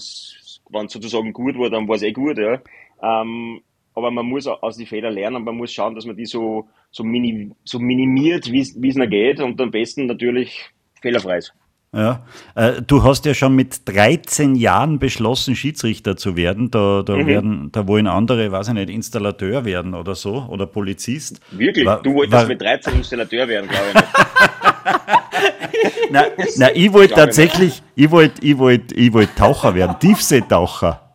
[0.89, 2.59] sozusagen gut war, dann war es eh gut, ja.
[3.01, 3.61] Ähm,
[3.95, 6.67] aber man muss aus den Fehlern lernen und man muss schauen, dass man die so,
[6.91, 10.69] so, mini, so minimiert, wie es noch geht und am besten natürlich
[11.01, 11.53] fehlerfrei ist.
[11.95, 12.25] Ja.
[12.53, 16.69] Äh, du hast ja schon mit 13 Jahren beschlossen, Schiedsrichter zu werden.
[16.69, 17.27] Da, da, Mhm.
[17.27, 21.39] werden, da wollen andere, weiß ich nicht, Installateur werden oder so oder Polizist.
[21.51, 21.85] Wirklich?
[21.85, 24.01] War- du wolltest war- mit 13 Installateur werden, glaube ich.
[26.11, 31.06] Nein, nein ich wollte ich tatsächlich, ich wollte ich wollt, ich wollt Taucher werden, Tiefseetaucher.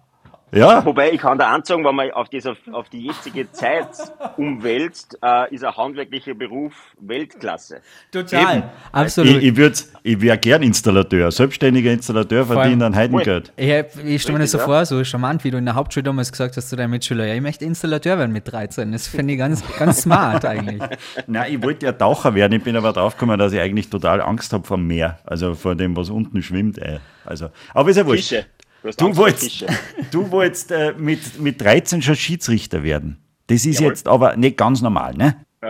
[0.54, 3.88] Ja, Wobei ich kann da ansagen, wenn man auf, dieser, auf die jetzige Zeit
[4.36, 7.80] umwälzt, äh, ist ein handwerklicher Beruf Weltklasse.
[8.10, 8.58] Total.
[8.58, 8.62] Eben.
[8.92, 9.30] Absolut.
[9.36, 11.30] ich, ich, würd, ich wäre gern Installateur.
[11.30, 13.52] Selbstständiger Installateur allem- verdient ein Heidengeld.
[13.56, 13.70] Ich,
[14.04, 16.30] ich stelle mir das so Richtig, vor, so charmant, wie du in der Hauptschule damals
[16.30, 18.92] gesagt hast zu deinem Mitschüler, ja, ich möchte Installateur werden mit 13.
[18.92, 20.82] Das finde ich ganz, ganz smart eigentlich.
[21.26, 22.52] Nein, ich wollte ja Taucher werden.
[22.52, 25.18] Ich bin aber draufgekommen, dass ich eigentlich total Angst habe vor dem Meer.
[25.24, 26.76] Also vor dem, was unten schwimmt.
[26.78, 26.98] Ey.
[27.24, 28.28] Also, aber ist ja wurscht.
[28.28, 28.46] Fische.
[28.82, 29.64] Du, hast Du wolltest,
[30.10, 33.18] du wolltest äh, mit, mit 13 schon Schiedsrichter werden.
[33.46, 33.88] Das ist Jawohl.
[33.92, 35.44] jetzt aber nicht ganz normal, ne?
[35.60, 35.66] Äh,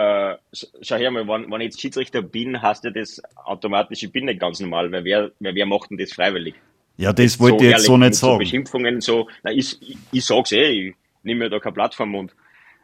[0.55, 4.13] sch- schau her mal, wenn, wenn ich jetzt Schiedsrichter bin, heißt ja das automatisch, ich
[4.13, 6.55] bin nicht ganz normal, weil wer, wer, wer macht denn das freiwillig?
[6.97, 8.39] Ja, das wollte ich jetzt ehrlich, so nicht mit So sagen.
[8.39, 12.11] Beschimpfungen, so, na, ich, ich, ich sag's eh, ich nehme mir da kein Blatt vom
[12.11, 12.35] Mund.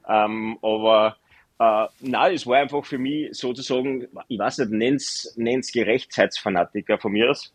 [0.08, 1.16] Ähm, aber
[1.58, 7.12] äh, nein, es war einfach für mich sozusagen, ich weiß nicht, nenn's, nenn's Gerechtheitsfanatiker von
[7.12, 7.52] mir aus.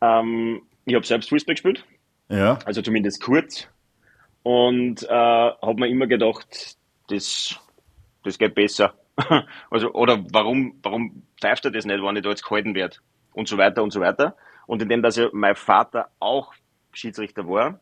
[0.00, 1.84] Ähm, ich habe selbst Fußball gespielt,
[2.28, 3.68] Ja, also zumindest kurz.
[4.42, 6.76] Und äh, habe mir immer gedacht,
[7.08, 7.58] das,
[8.22, 8.94] das geht besser.
[9.70, 12.96] also, oder warum, warum pfeift er das nicht, wenn ich da jetzt gehalten werde?
[13.32, 14.36] Und so weiter und so weiter.
[14.66, 16.52] Und indem, dass ja mein Vater auch
[16.92, 17.80] Schiedsrichter war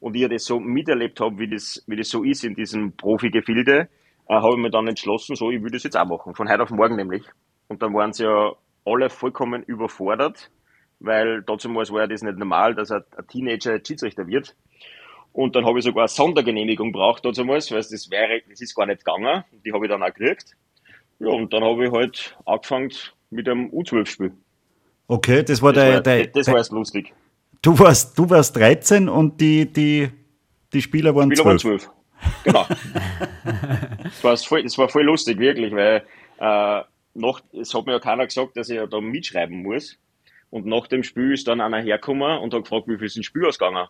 [0.00, 3.88] und ich das so miterlebt habe, wie das, wie das so ist in diesem Profigefilde,
[4.28, 6.34] äh, habe ich mir dann entschlossen, so, ich will das jetzt auch machen.
[6.34, 7.24] Von heute auf morgen nämlich.
[7.68, 8.52] Und dann waren sie ja
[8.84, 10.50] alle vollkommen überfordert,
[11.00, 14.54] weil damals war ja das nicht normal, dass ein, Teenager Schiedsrichter wird.
[15.32, 18.86] Und dann habe ich sogar eine Sondergenehmigung braucht damals, weil das wäre, das ist gar
[18.86, 19.44] nicht gegangen.
[19.64, 20.56] Die habe ich dann auch gekriegt.
[21.20, 22.92] Ja, und dann habe ich halt angefangen
[23.30, 24.32] mit einem U12-Spiel.
[25.06, 27.12] okay, das war Das, der, war, der, das war erst lustig.
[27.62, 30.08] du warst, du warst 13 und die, die,
[30.72, 31.80] die Spieler waren Spieler waren 12.
[31.82, 31.90] zwölf.
[32.44, 32.66] Genau.
[34.02, 36.02] das, war voll, das war voll lustig, wirklich, weil
[36.38, 36.82] äh,
[37.14, 39.98] nach, es hat mir ja keiner gesagt, dass ich ja da mitschreiben muss.
[40.50, 43.22] Und nach dem Spiel ist dann einer hergekommen und hat gefragt, wie viel ist ein
[43.22, 43.86] Spiel ausgegangen?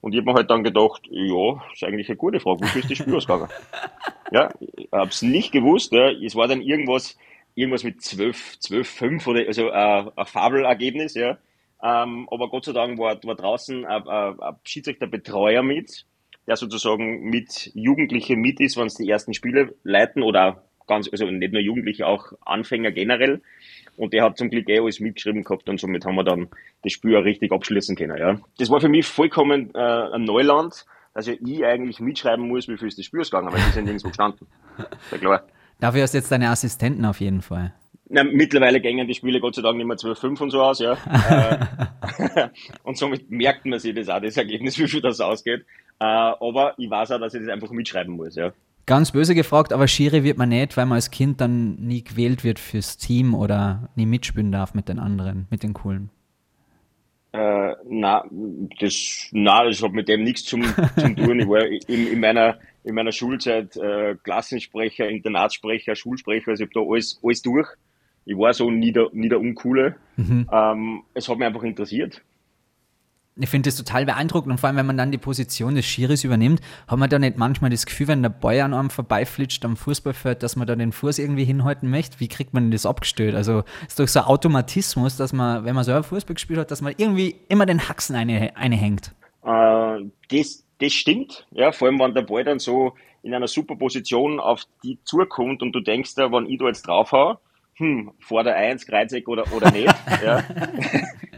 [0.00, 2.82] Und ich habe mir halt dann gedacht, ja, ist eigentlich eine gute Frage, wie viel
[2.82, 3.48] ist das Spiel ausgegangen?
[4.32, 5.92] ja, ich habe es nicht gewusst.
[5.92, 6.10] Ja.
[6.10, 7.16] Es war dann irgendwas,
[7.54, 11.38] irgendwas mit 12, 12, 5 oder also äh, ein Fabelergebnis, ja.
[11.82, 16.06] Ähm, aber Gott sei Dank war, war draußen ein, ein, ein Schiedsrichterbetreuer mit,
[16.46, 21.26] der sozusagen mit Jugendlichen mit ist, wenn sie die ersten Spiele leiten oder ganz, also
[21.26, 23.42] nicht nur Jugendliche, auch Anfänger generell.
[23.96, 26.48] Und der hat zum Glück eh alles mitgeschrieben gehabt und somit haben wir dann
[26.82, 28.18] das Spiel auch richtig abschließen können.
[28.18, 28.38] Ja.
[28.58, 32.76] Das war für mich vollkommen äh, ein Neuland, dass ja ich eigentlich mitschreiben muss, wie
[32.76, 34.46] viel ist das Spiel ausgegangen, weil ist ja nirgendwo gestanden.
[35.10, 35.42] Ja klar.
[35.80, 37.72] Dafür hast du jetzt deine Assistenten auf jeden Fall.
[38.08, 40.96] Na, mittlerweile gängen die Spiele Gott sei Dank nicht mehr 12-5 und so aus, ja.
[42.34, 42.48] Äh,
[42.84, 45.66] und somit merkt man sich das auch, das Ergebnis, wie viel das ausgeht.
[45.98, 48.52] Äh, aber ich weiß auch, dass ich das einfach mitschreiben muss, ja.
[48.86, 52.44] Ganz böse gefragt, aber Schiri wird man nicht, weil man als Kind dann nie gewählt
[52.44, 56.10] wird fürs Team oder nie mitspielen darf mit den anderen, mit den coolen.
[57.32, 58.24] Äh, na,
[58.78, 60.62] das, na, das hat mit dem nichts zum,
[60.96, 61.40] zum tun.
[61.40, 66.86] Ich war in, in meiner, in meiner Schulzeit äh, Klassensprecher, Internatssprecher, Schulsprecher, also ich habe
[66.86, 67.68] da alles, alles durch.
[68.24, 69.96] Ich war so nie der, nie der Uncoole.
[70.52, 72.22] Ähm, es hat mich einfach interessiert.
[73.38, 76.24] Ich finde das total beeindruckend und vor allem, wenn man dann die Position des Schiris
[76.24, 79.76] übernimmt, hat man da nicht manchmal das Gefühl, wenn der Ball an einem vorbeiflitscht am
[79.76, 82.18] Fußballfeld, dass man da den Fuß irgendwie hinhalten möchte?
[82.18, 83.34] Wie kriegt man denn das abgestellt?
[83.34, 86.80] Also ist doch so ein Automatismus, dass man, wenn man selber Fußball gespielt hat, dass
[86.80, 89.12] man irgendwie immer den Haxen eine, eine hängt.
[89.44, 93.76] Äh, das, das stimmt, ja, vor allem wenn der Ball dann so in einer super
[93.76, 97.38] Position auf die zukommt und du denkst da, wenn ich da jetzt draufhau,
[97.74, 99.94] hm, vor der Eins, Kreuzeck oder, oder nicht,
[100.24, 100.42] ja.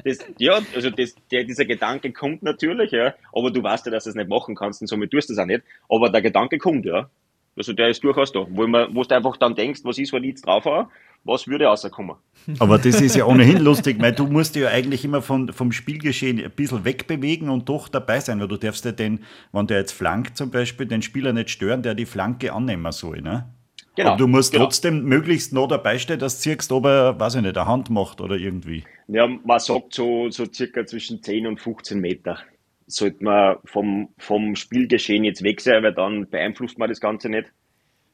[0.09, 4.05] Das, ja, also das, der, dieser Gedanke kommt natürlich, ja, aber du weißt ja, dass
[4.05, 6.59] du es nicht machen kannst und somit tust du es auch nicht, aber der Gedanke
[6.59, 7.11] kommt, ja.
[7.57, 10.23] Also der ist durchaus da, wo, man, wo du einfach dann denkst, was ist, wenn
[10.23, 10.89] ich jetzt draufhau,
[11.25, 12.17] was würde rauskommen?
[12.61, 15.73] Aber das ist ja ohnehin lustig, weil du musst dich ja eigentlich immer von, vom
[15.73, 19.79] Spielgeschehen ein bisschen wegbewegen und doch dabei sein, weil du darfst ja den, wenn der
[19.79, 23.53] jetzt flankt zum Beispiel, den Spieler nicht stören, der die Flanke annehmen soll, ne?
[23.99, 24.67] Genau, Aber du musst genau.
[24.67, 27.91] trotzdem möglichst noch dabei stehen, dass du siehst, ob er, weiß ich nicht, eine Hand
[27.91, 28.85] macht oder irgendwie.
[29.09, 32.39] Ja, man sagt so, so circa zwischen 10 und 15 Meter.
[32.87, 37.47] Sollte man vom, vom Spielgeschehen jetzt weg sein, weil dann beeinflusst man das Ganze nicht.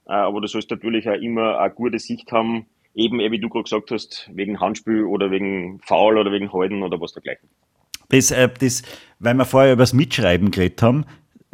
[0.06, 3.50] Äh, Aber du sollst natürlich auch immer eine gute Sicht haben, eben eh, wie du
[3.50, 7.50] gerade gesagt hast, wegen Handspiel oder wegen Foul oder wegen Halten oder was dergleichen.
[8.08, 8.80] Das, äh, das,
[9.18, 11.04] weil wir vorher über das Mitschreiben geredet haben,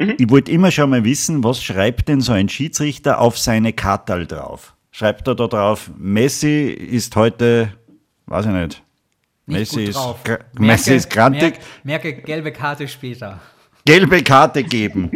[0.05, 0.15] Mhm.
[0.17, 4.25] ich wollte immer schon mal wissen, was schreibt denn so ein Schiedsrichter auf seine Kartal
[4.25, 4.75] drauf?
[4.91, 7.71] Schreibt er da drauf, Messi ist heute,
[8.25, 8.83] weiß ich nicht,
[9.45, 13.39] Nicht Messi ist, gra- Messi ist grantig, Merke, merke gelbe Karte später.
[13.85, 15.11] gelbe Karte geben.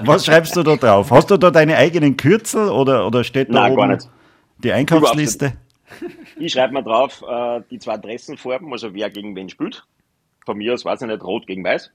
[0.00, 1.10] Was schreibst du da drauf?
[1.10, 4.08] Hast du da deine eigenen Kürzel oder, oder steht da Nein, oben gar nicht.
[4.58, 5.54] die Einkaufsliste?
[6.38, 9.84] Ich schreibe mir drauf äh, die zwei Dressenfarben, also wer gegen wen spielt.
[10.44, 11.90] Von mir aus weiß ich nicht, rot gegen weiß.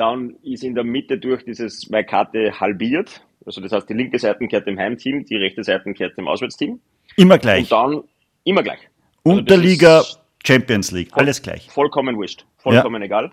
[0.00, 3.22] Dann ist in der Mitte durch dieses meine Karte halbiert.
[3.44, 6.80] Also das heißt, die linke Seite gehört dem Heimteam, die rechte Seite gehört dem Auswärtsteam.
[7.16, 7.70] Immer gleich.
[7.70, 8.04] Und dann
[8.44, 8.80] immer gleich.
[9.24, 11.70] Also Unterliga, ist Champions League, alles gleich.
[11.70, 12.46] Vollkommen wurscht.
[12.56, 13.32] Vollkommen egal.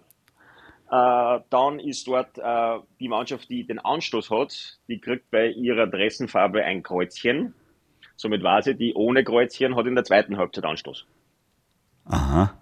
[0.89, 5.87] Äh, dann ist dort äh, die Mannschaft, die den Anstoß hat, die kriegt bei ihrer
[5.87, 7.53] Dressenfarbe ein Kreuzchen.
[8.15, 11.05] Somit war sie, die ohne Kreuzchen hat in der zweiten Halbzeit Anstoß.
[12.05, 12.57] Aha.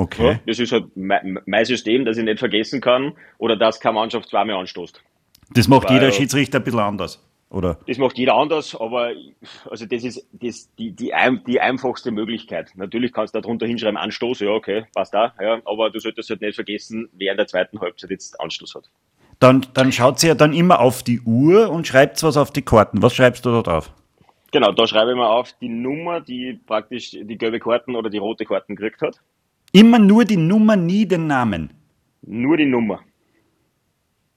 [0.00, 0.40] Ja, Okay.
[0.46, 4.28] das ist halt mein, mein System, das ich nicht vergessen kann oder dass keine Mannschaft
[4.30, 5.02] zweimal anstoßt.
[5.52, 7.78] Das macht Weil- jeder Schiedsrichter ein bisschen anders, oder?
[7.86, 9.10] Das macht jeder anders, aber
[9.68, 11.12] also das ist das, die, die,
[11.46, 12.70] die einfachste Möglichkeit.
[12.76, 16.30] Natürlich kannst du da drunter hinschreiben, Anstoß, ja, okay, passt da, ja, aber du solltest
[16.30, 18.90] halt nicht vergessen, wer in der zweiten Halbzeit jetzt Anstoß hat.
[19.38, 22.62] Dann, dann schaut sie ja dann immer auf die Uhr und schreibt was auf die
[22.62, 23.02] Karten.
[23.02, 23.90] Was schreibst du dort auf?
[24.52, 28.18] Genau, da schreibe ich mal auf die Nummer, die praktisch die gelbe Karten oder die
[28.18, 29.20] rote Karten gekriegt hat.
[29.72, 31.72] Immer nur die Nummer, nie den Namen.
[32.22, 33.00] Nur die Nummer.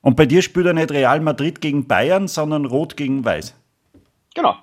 [0.02, 3.56] Und bei dir spielt er nicht Real Madrid gegen Bayern, sondern Rot gegen Weiß.
[4.36, 4.56] Genau.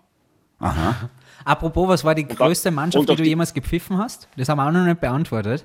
[1.45, 4.29] Apropos, was war die dann- größte Mannschaft, und die du die- jemals gepfiffen hast?
[4.37, 5.65] Das haben wir auch noch nicht beantwortet.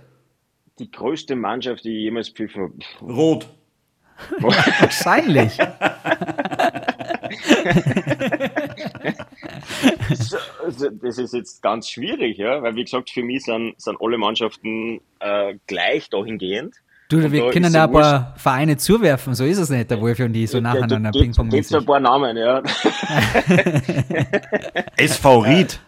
[0.79, 2.73] Die größte Mannschaft, die ich jemals pfiffen habe.
[3.13, 3.47] Rot.
[4.39, 5.57] Wahrscheinlich.
[10.13, 13.97] So, also das ist jetzt ganz schwierig, ja, weil wie gesagt, für mich sind, sind
[13.99, 16.75] alle Mannschaften äh, gleich dahingehend.
[17.09, 20.01] Du, Und wir da können da ein paar Vereine zuwerfen, so ist es nicht, der
[20.01, 22.63] Wolf und die so nacheinander Da gibt ping es ein paar Namen, ja.
[24.97, 25.79] SV Ried.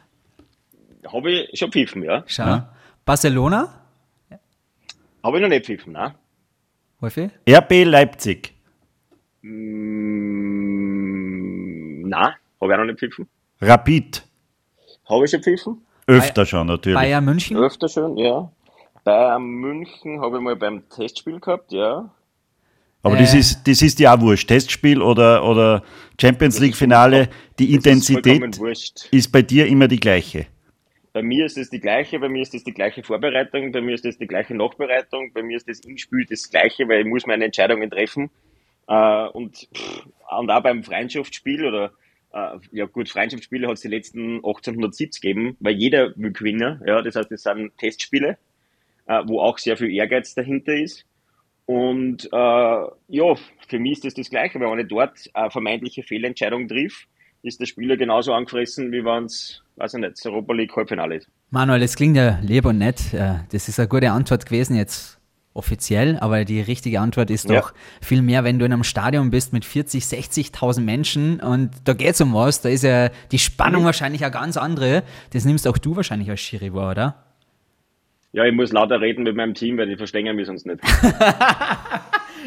[1.11, 2.23] Habe ich schon pfiffen, ja.
[2.27, 2.43] Schau.
[2.43, 2.73] Ja.
[3.03, 3.81] Barcelona,
[5.23, 6.13] Habe ich noch nicht pfiffen, ne?
[6.99, 7.29] Wolfi?
[7.49, 8.53] RB Leipzig.
[9.41, 10.76] Mm,
[12.09, 13.27] nein, habe ich auch noch nicht pfiffen.
[13.61, 14.23] Rapid.
[15.09, 15.81] Habe ich schon pfiffen?
[16.07, 16.97] Öfter schon natürlich.
[16.97, 17.57] Bayern München?
[17.57, 18.51] Öfter schon, ja.
[19.03, 22.09] Bayern München habe ich mal beim Testspiel gehabt, ja.
[23.03, 23.19] Aber Äh.
[23.19, 24.47] das, ist, das ist ja auch wurscht.
[24.47, 25.83] Testspiel oder, oder
[26.19, 29.07] Champions League Finale, die ist Intensität wurscht.
[29.11, 30.47] ist bei dir immer die gleiche.
[31.13, 33.95] Bei mir ist es die gleiche, bei mir ist es die gleiche Vorbereitung, bei mir
[33.95, 37.07] ist es die gleiche Nachbereitung, bei mir ist das im Spiel das gleiche, weil ich
[37.07, 38.29] muss meine Entscheidungen treffen.
[38.87, 41.91] Äh, und, pff, und auch beim Freundschaftsspiel oder
[42.33, 46.81] äh, ja gut, Freundschaftsspiele hat es die letzten 1870 gegeben, weil jeder will gewinnen.
[46.85, 48.37] Ja, das heißt, es sind Testspiele,
[49.07, 51.05] äh, wo auch sehr viel Ehrgeiz dahinter ist.
[51.65, 53.35] Und äh, ja,
[53.67, 57.07] für mich ist das das Gleiche, weil wenn ich dort eine vermeintliche Fehlentscheidung triff,
[57.43, 61.17] ist der Spieler genauso angefressen, wie wenn es, weiß ich nicht, das Europa League Halbfinale
[61.17, 61.29] ist.
[61.49, 63.13] Manuel, das klingt ja lieb und nett.
[63.13, 65.16] Äh, Das ist eine gute Antwort gewesen jetzt
[65.57, 67.59] offiziell, aber die richtige Antwort ist Ja.
[67.59, 71.93] doch viel mehr, wenn du in einem Stadion bist mit 40, 60.000 Menschen und da
[71.93, 75.03] geht es um was, da ist ja die Spannung wahrscheinlich eine ganz andere.
[75.33, 77.15] Das nimmst auch du wahrscheinlich als Schiri wahr, oder?
[78.33, 80.79] Ja, ich muss lauter reden mit meinem Team, weil die verstehen mich sonst nicht.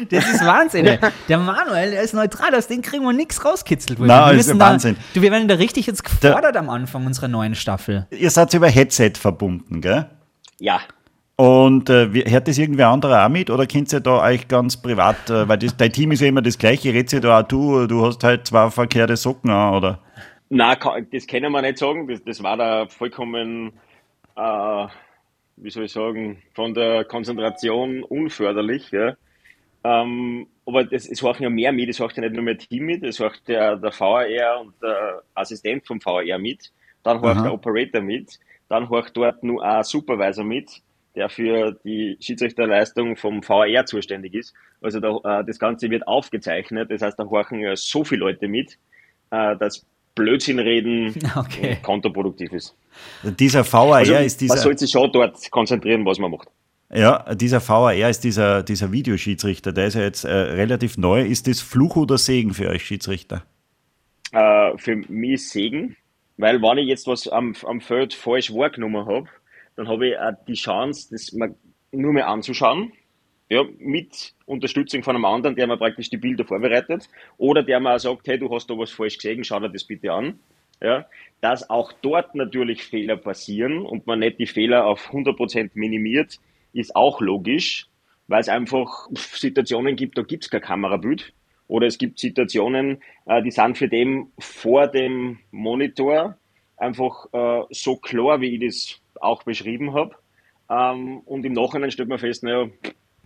[0.09, 0.87] Das ist Wahnsinn.
[0.87, 0.99] ey.
[1.27, 3.99] Der Manuel, der ist neutral, aus dem kriegen wir nichts rauskitzelt.
[3.99, 4.95] Na, Wir ist da, Wahnsinn.
[5.13, 8.07] Du, wir werden da richtig jetzt gefordert am Anfang unserer neuen Staffel.
[8.09, 10.07] Ihr seid über Headset verbunden, gell?
[10.59, 10.79] Ja,
[11.41, 14.79] Und äh, wie- hört das irgendwer anderer auch mit oder kennt ihr da euch ganz
[14.79, 17.47] privat, äh, weil das, dein Team ist ja immer das gleiche, redet ihr da auch
[17.47, 19.99] du, du hast halt zwei verkehrte Socken an, oder?
[20.49, 20.75] na,
[21.11, 22.07] das können wir nicht sagen.
[22.07, 23.71] Das, das war da vollkommen,
[24.35, 24.87] äh,
[25.55, 28.91] wie soll ich sagen, von der Konzentration unförderlich.
[28.91, 29.15] Ja.
[29.83, 32.85] Ähm, aber das, es horchen ja mehr mit, es horcht ja nicht nur mein Team
[32.85, 37.53] mit, es horcht der, der VAR und der Assistent vom VAR mit, dann horcht der
[37.53, 38.37] Operator mit,
[38.69, 40.69] dann horcht dort nur ein Supervisor mit,
[41.15, 44.53] der für die Schiedsrichterleistung vom VAR zuständig ist.
[44.81, 48.47] Also da, äh, das Ganze wird aufgezeichnet, das heißt, da horchen ja so viele Leute
[48.47, 48.77] mit,
[49.31, 51.77] äh, dass Blödsinn reden Okay.
[51.81, 52.75] kontraproduktiv ist.
[53.23, 56.49] Dieser VAR Also, ist man dieser, sollte sich schon dort konzentrieren, was man macht.
[56.93, 61.21] ja, dieser VAR ist dieser, dieser Videoschiedsrichter, der ist ja jetzt äh, relativ neu.
[61.21, 63.43] Ist das Fluch oder Segen für euch Schiedsrichter?
[64.33, 65.95] äh, für mich ist Segen,
[66.37, 69.27] weil wenn ich jetzt was am, am Feld falsch wahrgenommen habe,
[69.75, 71.55] dann habe ich auch die Chance, das mal
[71.91, 72.93] nur mehr anzuschauen,
[73.49, 77.95] ja, mit Unterstützung von einem anderen, der mir praktisch die Bilder vorbereitet, oder der mir
[77.95, 80.39] auch sagt, hey, du hast da was falsch gesehen, schau dir das bitte an.
[80.81, 81.05] Ja,
[81.41, 86.39] dass auch dort natürlich Fehler passieren und man nicht die Fehler auf 100% minimiert,
[86.73, 87.87] ist auch logisch,
[88.27, 91.33] weil es einfach Situationen gibt, da gibt es kein Kamerabild.
[91.67, 96.37] Oder es gibt Situationen, äh, die sind für den vor dem Monitor
[96.77, 100.15] einfach äh, so klar, wie ich das auch beschrieben habe.
[100.69, 102.67] Ähm, und im Nachhinein stellt man fest, naja,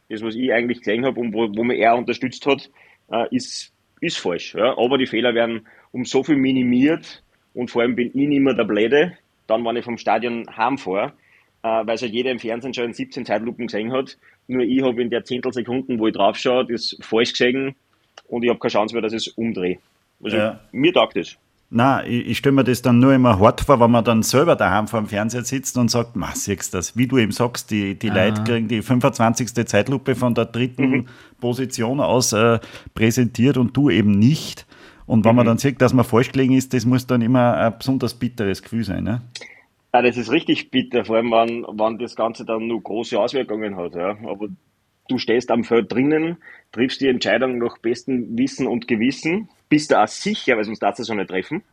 [0.10, 2.70] das, was ich eigentlich gesehen habe und wo, wo mir er unterstützt hat,
[3.12, 4.56] äh, ist, ist falsch.
[4.56, 4.78] Ja?
[4.78, 8.54] Aber die Fehler werden um so viel minimiert und vor allem bin ich nicht mehr
[8.54, 11.14] der Blöde, dann, wenn ich vom Stadion heimfahre,
[11.64, 14.82] äh, weil es ja jeder im Fernsehen schon in 17 Zeitlupen gesehen hat, Nur ich
[14.84, 17.76] habe in der Zehntelsekunden, wo ich drauf schaue, das falsch gesehen
[18.28, 19.80] und ich habe keine Chance mehr, dass ich es umdrehe.
[20.24, 20.60] Also Ja.
[20.72, 21.38] mir taugt es.
[21.70, 24.56] Na, ich, ich stelle mir das dann nur immer hart vor, wenn man dann selber
[24.56, 27.72] daheim vor dem Fernseher sitzt und sagt, ma, siehst du das, wie du eben sagst,
[27.72, 29.68] die, die Leute kriegen die 25.
[29.68, 31.08] Zeitlupe von der dritten
[31.40, 32.60] Position aus äh,
[32.94, 34.66] präsentiert und du eben nicht.
[35.08, 37.78] Und wenn man dann sieht, dass man falsch gelegen ist, das muss dann immer ein
[37.78, 39.04] besonders bitteres Gefühl sein.
[39.04, 39.22] Ne?
[39.94, 43.76] Ja, das ist richtig bitter, vor allem wenn, wenn das Ganze dann nur große Auswirkungen
[43.76, 43.96] hat.
[43.96, 44.18] Ja.
[44.26, 44.48] Aber
[45.08, 46.38] du stehst am Feld drinnen,
[46.72, 51.00] triffst die Entscheidung nach bestem Wissen und Gewissen, bist du auch sicher, weil sonst darfst
[51.00, 51.64] du es auch nicht treffen.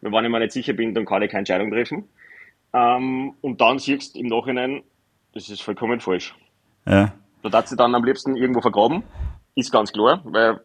[0.00, 2.08] Weil wenn ich mir nicht sicher bin, dann kann ich keine Entscheidung treffen.
[2.72, 4.82] Ähm, und dann siehst du im Nachhinein,
[5.34, 6.34] das ist vollkommen falsch.
[6.86, 7.12] Ja.
[7.42, 9.02] Da darfst du dann am liebsten irgendwo vergraben,
[9.54, 10.60] ist ganz klar, weil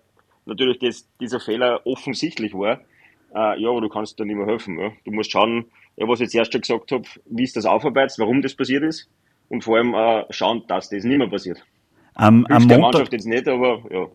[0.45, 2.81] natürlich das, dieser Fehler offensichtlich war.
[3.33, 4.79] Äh, ja, aber du kannst da nicht mehr helfen.
[4.79, 4.91] Ja.
[5.03, 5.65] Du musst schauen,
[5.97, 8.83] ja, was ich jetzt erst schon gesagt habe, wie ist das aufarbeitest, warum das passiert
[8.83, 9.09] ist
[9.49, 11.63] und vor allem äh, schauen, dass das nicht mehr passiert.
[12.13, 14.07] Am, am Hilft der Montag, Mannschaft jetzt nicht, aber ja.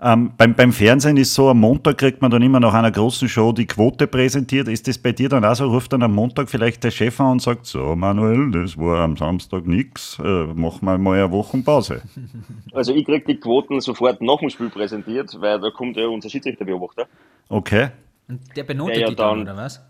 [0.00, 3.28] Ähm, beim, beim Fernsehen ist so, am Montag kriegt man dann immer nach einer großen
[3.28, 4.68] Show die Quote präsentiert.
[4.68, 5.66] Ist das bei dir dann auch so?
[5.66, 9.16] Ruft dann am Montag vielleicht der Chef an und sagt, so Manuel, das war am
[9.16, 12.02] Samstag nix, äh, machen wir mal eine Wochenpause.
[12.72, 16.28] Also ich krieg die Quoten sofort nach dem Spiel präsentiert, weil da kommt ja unser
[16.28, 17.08] Schiedsrichterbeobachter.
[17.48, 17.88] Okay.
[18.28, 19.84] Und der benotet Ja, ja, die dann, dann- oder was?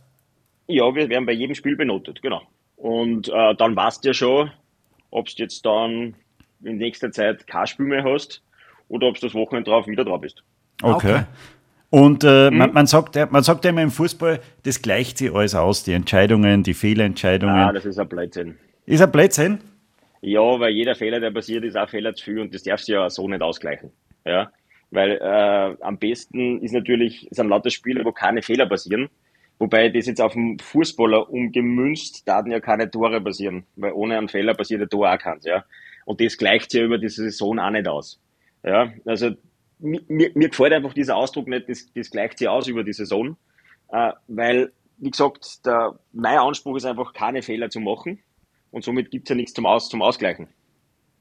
[0.69, 2.43] Ja, wir werden bei jedem Spiel benotet, genau.
[2.77, 4.51] Und äh, dann weißt du ja schon,
[5.11, 6.15] ob du jetzt dann
[6.63, 8.43] in nächster Zeit kein Spiel mehr hast
[8.89, 10.43] oder ob du das Wochenende drauf wieder drauf bist.
[10.83, 11.13] Okay.
[11.13, 11.25] Okay.
[11.91, 12.59] Und äh, Mhm.
[12.59, 15.85] man, man, sagt, ja- man sagt ja immer im Fußball, das gleicht sich alles aus,
[15.85, 17.55] die Entscheidungen, die Fehlentscheidungen.
[17.57, 18.59] Ah, das ist ein Blödsinn.
[18.85, 19.59] ist ein Blödsinn?
[20.21, 22.89] Ja, weil jeder Fehler, der passiert, ist auch ein Fehler zu viel und das darfst
[22.89, 23.91] du ja so nicht ausgleichen.
[24.27, 24.51] Ja?
[24.91, 29.09] Weil äh, am besten ist natürlich, sind lauter Spiele, wo keine Fehler passieren.
[29.61, 33.65] Wobei das jetzt auf den Fußballer umgemünzt, da ja keine Tore passieren.
[33.77, 35.65] Weil ohne einen Fehler passiert ein Tor auch keins, ja.
[36.05, 38.21] Und das gleicht sich ja über diese Saison auch nicht aus.
[38.65, 39.31] Ja, also
[39.79, 42.93] mi- mir, mir gefällt einfach dieser Ausdruck nicht, das, das gleicht sich aus über die
[42.93, 43.37] Saison.
[43.91, 48.19] Äh, weil, wie gesagt, der, mein Anspruch ist einfach, keine Fehler zu machen.
[48.71, 50.49] Und somit gibt's ja nichts zum, Aus, zum Ausgleichen.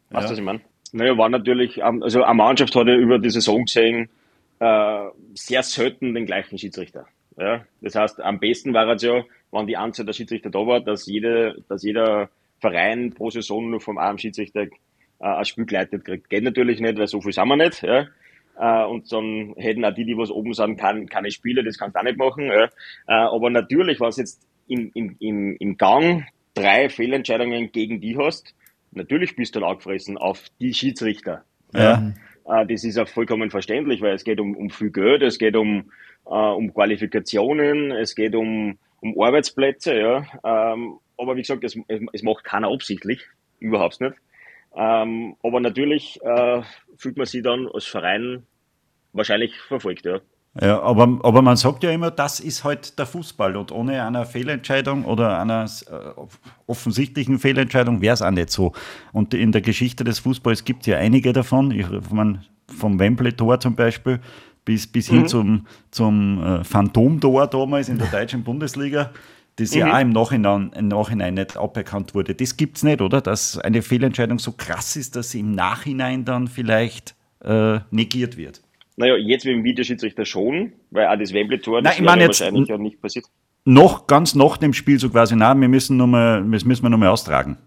[0.09, 0.31] Weißt du, Ja.
[0.31, 0.61] was ich meine?
[0.91, 4.09] Naja, war natürlich, ähm, also eine Mannschaft hat ja über die Saison gesehen,
[4.59, 7.07] äh, sehr selten den gleichen Schiedsrichter.
[7.37, 7.65] Ja?
[7.81, 11.05] Das heißt, am besten war es ja, wenn die Anzahl der Schiedsrichter da war, dass,
[11.05, 14.65] jede, dass jeder Verein pro Saison nur vom einen Schiedsrichter
[15.19, 16.29] äh, ein Spiel geleitet kriegt.
[16.29, 17.81] Geht natürlich nicht, weil so viel sind wir nicht.
[17.83, 18.07] Ja?
[18.59, 21.95] Äh, und dann hätten auch die, die was oben sind, kein, keine Spiele, das kannst
[21.95, 22.47] du auch nicht machen.
[22.47, 22.65] Ja?
[23.07, 28.55] Äh, aber natürlich, was jetzt im, im, im, im Gang drei Fehlentscheidungen gegen die hast,
[28.91, 31.43] natürlich bist du dann angefressen auf die Schiedsrichter.
[31.73, 32.13] Ja.
[32.45, 35.57] Äh, Das ist auch vollkommen verständlich, weil es geht um, um viel Geld, es geht
[35.57, 35.91] um,
[36.23, 40.25] um Qualifikationen, es geht um, um Arbeitsplätze, ja.
[40.45, 43.21] Ähm, aber wie gesagt, es, es, es macht keiner absichtlich,
[43.59, 44.13] überhaupt nicht.
[44.75, 46.61] Ähm, aber natürlich äh,
[46.97, 48.45] fühlt man sich dann als Verein
[49.13, 50.19] wahrscheinlich verfolgt, ja.
[50.59, 54.25] Ja, aber, aber man sagt ja immer, das ist halt der Fußball und ohne einer
[54.25, 56.21] Fehlentscheidung oder einer äh,
[56.65, 58.71] offensichtlichen Fehlentscheidung wäre es auch nicht so.
[59.13, 61.69] Und in der Geschichte des Fußballs gibt es ja einige davon.
[61.69, 62.43] Ich mein,
[62.75, 64.19] vom Wembley-Tor zum Beispiel
[64.65, 69.11] bis, bis hin zum, zum äh, Phantom-Tor damals in der deutschen Bundesliga,
[69.57, 72.33] das ja auch im Nachhinein, im Nachhinein nicht aberkannt wurde.
[72.35, 73.21] Das gibt es nicht, oder?
[73.21, 78.61] Dass eine Fehlentscheidung so krass ist, dass sie im Nachhinein dann vielleicht äh, negiert wird.
[78.95, 82.21] Naja, jetzt mit dem Videoschiedsrichter schon, weil auch das Wembley-Tor, Nein, das ich wäre meine
[82.21, 83.25] ja jetzt- wahrscheinlich ja nicht passiert.
[83.65, 86.89] noch ganz nach dem Spiel so quasi, na, wir müssen noch mal, das müssen wir
[86.89, 87.57] nochmal austragen.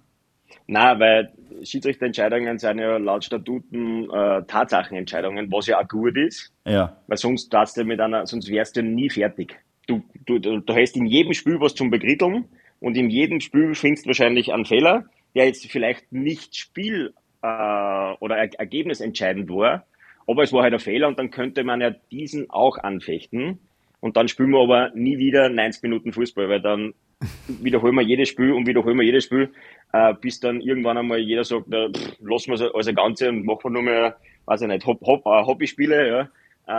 [0.67, 6.97] Nein, weil Schiedsrichterentscheidungen sind ja laut Statuten äh, Tatsachenentscheidungen, was ja auch gut ist, Ja,
[7.07, 7.53] weil sonst
[7.85, 9.57] mit einer, sonst wärst du nie fertig.
[9.87, 12.45] Du, du, du, hast in jedem Spiel was zum Begritteln
[12.81, 17.13] und in jedem Spiel findest du wahrscheinlich einen Fehler, der jetzt vielleicht nicht Spiel
[17.43, 19.87] äh, oder er ergebnisentscheidend war,
[20.27, 23.59] aber es war halt ein Fehler und dann könnte man ja diesen auch anfechten
[24.01, 26.95] und dann spielen wir aber nie wieder 90 Minuten Fußball, weil dann
[27.49, 29.51] wiederholen wir jedes Spiel und wiederholen wir jedes Spiel,
[29.93, 33.29] äh, bis dann irgendwann einmal jeder sagt, na, pff, lassen wir es als ein Ganze
[33.29, 34.17] und machen wir nur mehr,
[34.47, 36.21] weiß ich nicht, äh, Hobbyspiele, ja,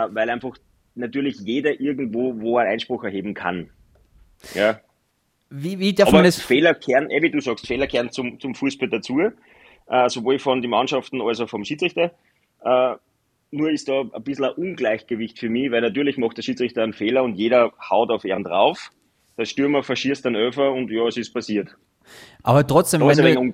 [0.06, 0.56] äh, weil einfach
[0.94, 3.70] natürlich jeder irgendwo, wo er Einspruch erheben kann.
[4.54, 4.80] Ja,
[5.50, 8.40] Wie, wie darf aber man das Fehler kehren, eh wie du sagst, Fehler kehren zum,
[8.40, 9.20] zum Fußball dazu,
[9.88, 12.12] äh, sowohl von den Mannschaften als auch vom Schiedsrichter.
[12.64, 12.94] Äh,
[13.50, 16.94] nur ist da ein bisschen ein Ungleichgewicht für mich, weil natürlich macht der Schiedsrichter einen
[16.94, 18.90] Fehler und jeder haut auf ihn drauf.
[19.36, 21.76] Der Stürmer verschießt einen Öfer und ja, es ist passiert.
[22.44, 23.52] Aber trotzdem, Da wenn du,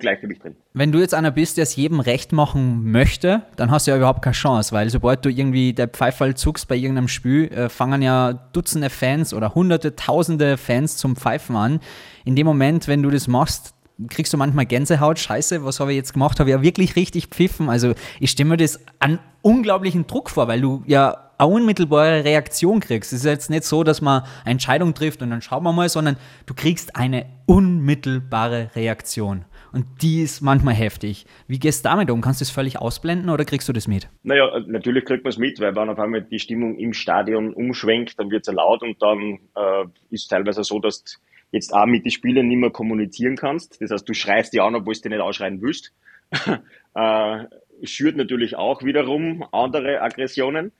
[0.73, 3.97] wenn du jetzt einer bist, der es jedem recht machen möchte, dann hast du ja
[3.97, 8.01] überhaupt keine Chance, weil sobald du irgendwie der Pfeifall zuckst bei irgendeinem Spiel, äh, fangen
[8.01, 11.79] ja Dutzende Fans oder hunderte, tausende Fans zum Pfeifen an.
[12.25, 13.75] In dem Moment, wenn du das machst,
[14.07, 16.39] kriegst du manchmal Gänsehaut, scheiße, was habe ich jetzt gemacht?
[16.39, 17.69] Habe ich ja wirklich richtig pfiffen.
[17.69, 22.79] Also ich stelle mir das an unglaublichen Druck vor, weil du ja eine unmittelbare Reaktion
[22.81, 23.13] kriegst.
[23.13, 25.89] Es ist jetzt nicht so, dass man eine Entscheidung trifft und dann schauen wir mal,
[25.89, 29.45] sondern du kriegst eine unmittelbare Reaktion.
[29.71, 31.25] Und die ist manchmal heftig.
[31.47, 32.21] Wie gehst du damit um?
[32.21, 34.09] Kannst du das völlig ausblenden oder kriegst du das mit?
[34.23, 38.19] Naja, natürlich kriegt man es mit, weil wenn auf einmal die Stimmung im Stadion umschwenkt,
[38.19, 41.11] dann wird es laut und dann äh, ist es teilweise so, dass du
[41.51, 43.81] jetzt auch mit den Spielern nicht mehr kommunizieren kannst.
[43.81, 45.93] Das heißt, du schreist die an, obwohl du dich nicht ausschreien willst.
[46.95, 47.45] äh,
[47.83, 50.71] schürt natürlich auch wiederum andere Aggressionen.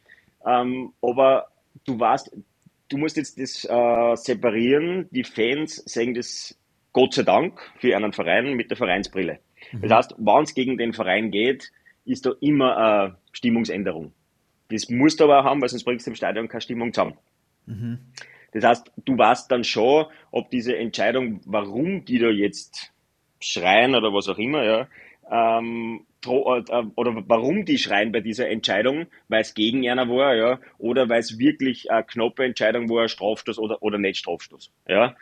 [0.45, 1.47] Ähm, aber
[1.85, 2.31] du weißt,
[2.89, 5.07] du musst jetzt das äh, separieren.
[5.11, 6.57] Die Fans sehen das
[6.93, 9.39] Gott sei Dank für einen Verein mit der Vereinsbrille.
[9.71, 9.81] Mhm.
[9.81, 11.71] Das heißt, wenn es gegen den Verein geht,
[12.05, 14.13] ist da immer eine Stimmungsänderung.
[14.69, 17.17] Das musst du aber auch haben, weil sonst bringst du im Stadion keine Stimmung zusammen.
[17.65, 17.99] Mhm.
[18.51, 22.91] Das heißt, du weißt dann schon, ob diese Entscheidung, warum die da jetzt
[23.39, 24.87] schreien oder was auch immer, ja,
[25.31, 30.59] ähm, äh, oder warum die schreien bei dieser Entscheidung, weil es gegen einer war, ja,
[30.77, 35.15] oder weil es wirklich eine knappe Entscheidung war, Strafstoß oder, oder nicht Strafstoß, ja.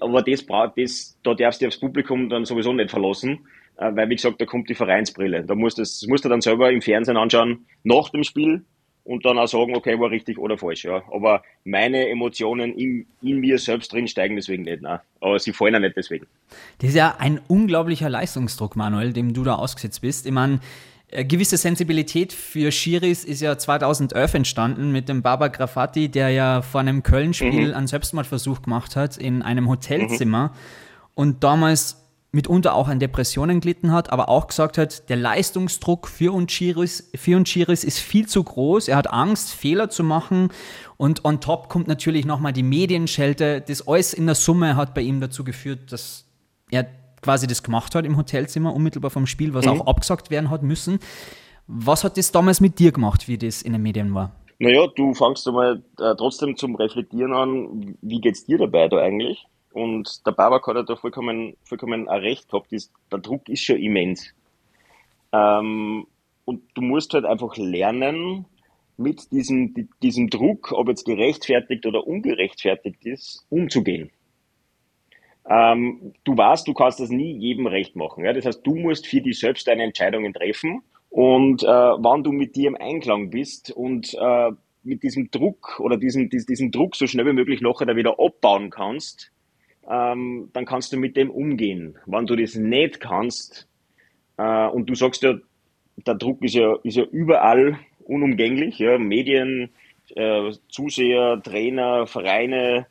[0.00, 4.08] Aber das braucht, das, da darfst du aufs Publikum dann sowieso nicht verlassen, äh, weil,
[4.08, 5.44] wie gesagt, da kommt die Vereinsbrille.
[5.44, 8.64] Da musst du, das musst du dann selber im Fernsehen anschauen, nach dem Spiel,
[9.10, 11.02] und dann auch sagen, okay, war richtig oder falsch, ja.
[11.12, 15.00] Aber meine Emotionen in, in mir selbst drin steigen deswegen nicht, nein.
[15.20, 16.26] Aber sie fallen auch nicht deswegen.
[16.78, 20.26] Das ist ja ein unglaublicher Leistungsdruck, Manuel, dem du da ausgesetzt bist.
[20.26, 20.60] Ich meine,
[21.08, 26.62] äh, gewisse Sensibilität für Schiris ist ja 2011 entstanden mit dem Baba Grafati, der ja
[26.62, 27.74] vor einem Köln-Spiel mhm.
[27.74, 30.48] einen Selbstmordversuch gemacht hat in einem Hotelzimmer.
[30.48, 30.52] Mhm.
[31.16, 32.00] Und damals
[32.32, 37.36] mitunter auch an Depressionen gelitten hat, aber auch gesagt hat, der Leistungsdruck für Unchiris, für
[37.36, 38.88] Unchiris ist viel zu groß.
[38.88, 40.50] Er hat Angst, Fehler zu machen.
[40.96, 43.60] Und on top kommt natürlich nochmal die Medienschelte.
[43.60, 46.26] Das alles in der Summe hat bei ihm dazu geführt, dass
[46.70, 46.86] er
[47.22, 49.72] quasi das gemacht hat im Hotelzimmer, unmittelbar vom Spiel, was mhm.
[49.72, 51.00] auch abgesagt werden hat müssen.
[51.66, 54.32] Was hat das damals mit dir gemacht, wie das in den Medien war?
[54.58, 59.46] Naja, du fangst einmal äh, trotzdem zum Reflektieren an, wie geht's dir dabei da eigentlich?
[59.72, 62.72] Und der Babak hat da vollkommen, vollkommen ein Recht gehabt.
[62.72, 64.34] Der Druck ist schon immens.
[65.32, 66.06] Ähm,
[66.44, 68.46] und du musst halt einfach lernen,
[68.96, 74.10] mit diesem, diesem Druck, ob jetzt gerechtfertigt oder ungerechtfertigt ist, umzugehen.
[75.48, 78.24] Ähm, du weißt, du kannst das nie jedem recht machen.
[78.24, 78.32] Ja?
[78.32, 80.82] Das heißt, du musst für dich selbst deine Entscheidungen treffen.
[81.08, 84.52] Und äh, wann du mit dir im Einklang bist und äh,
[84.82, 89.32] mit diesem Druck oder diesen, diesen Druck so schnell wie möglich nachher wieder abbauen kannst,
[89.90, 91.98] ähm, dann kannst du mit dem umgehen.
[92.06, 93.68] Wenn du das nicht kannst
[94.36, 95.34] äh, und du sagst ja,
[96.06, 99.70] der Druck ist ja, ist ja überall unumgänglich, ja, Medien,
[100.14, 102.86] äh, Zuseher, Trainer, Vereine,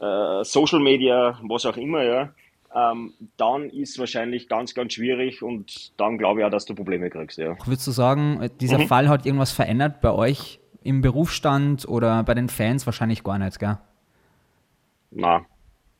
[0.00, 2.34] äh, Social Media, was auch immer, ja,
[2.74, 7.10] ähm, dann ist wahrscheinlich ganz, ganz schwierig und dann glaube ich auch, dass du Probleme
[7.10, 7.38] kriegst.
[7.38, 7.56] Ja.
[7.64, 8.86] Würdest du sagen, dieser mhm.
[8.88, 12.86] Fall hat irgendwas verändert bei euch im Berufsstand oder bei den Fans?
[12.86, 13.78] Wahrscheinlich gar nicht, gell?
[15.10, 15.44] Na,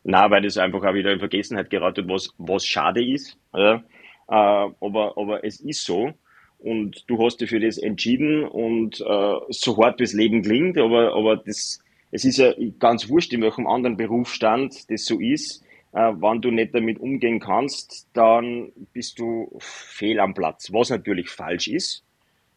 [0.05, 3.39] na, weil das einfach auch wieder in Vergessenheit geraten, was, was schade ist.
[3.55, 3.77] Ja.
[3.77, 3.81] Äh,
[4.29, 6.13] aber, aber es ist so.
[6.59, 11.15] Und du hast dich für das entschieden und äh, so hart das Leben klingt, aber,
[11.15, 11.81] aber das,
[12.13, 15.65] es ist ja ganz wurscht, in welchem anderen Berufsstand das so ist.
[15.93, 21.29] Äh, wenn du nicht damit umgehen kannst, dann bist du fehl am Platz, was natürlich
[21.29, 22.05] falsch ist.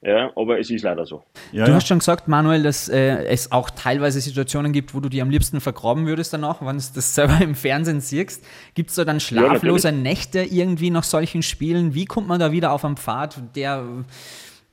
[0.06, 1.24] Ja, aber es ist leider so.
[1.52, 5.10] Ja, du hast schon gesagt, Manuel, dass äh, es auch teilweise Situationen gibt, wo du
[5.10, 8.46] die am liebsten vergraben würdest danach, wenn du das selber im Fernsehen siehst.
[8.76, 11.96] Gibt es da dann schlaflose ja, Nächte irgendwie nach solchen Spielen?
[11.96, 13.84] Wie kommt man da wieder auf einen Pfad, der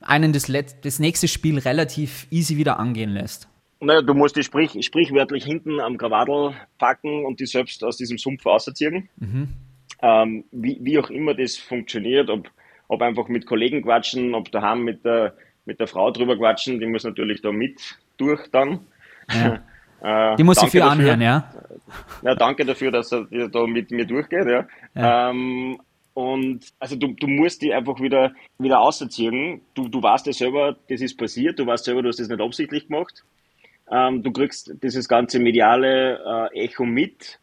[0.01, 0.51] einen das,
[0.83, 3.47] das nächste Spiel relativ easy wieder angehen lässt?
[3.79, 8.19] Naja, du musst die sprich, sprichwörtlich hinten am Krawattel packen und die selbst aus diesem
[8.19, 9.09] Sumpf rausziehen.
[9.17, 9.47] Mhm.
[10.01, 12.49] Ähm, wie, wie auch immer das funktioniert, ob
[12.87, 15.33] ob einfach mit Kollegen quatschen, ob daheim mit der,
[15.65, 18.79] mit der Frau drüber quatschen, die muss natürlich da mit durch dann.
[19.31, 19.59] Ja.
[20.05, 21.49] Äh, die muss sich viel anhören, ja.
[22.23, 24.67] Ja, danke dafür, dass er da mit mir durchgeht, ja.
[24.95, 25.29] ja.
[25.29, 25.79] Ähm,
[26.13, 29.61] und also du, du musst die einfach wieder, wieder ausziehen.
[29.73, 32.41] Du, du weißt ja selber, das ist passiert, du weißt selber, du hast das nicht
[32.41, 33.23] absichtlich gemacht.
[33.89, 37.39] Ähm, du kriegst dieses ganze mediale äh, Echo mit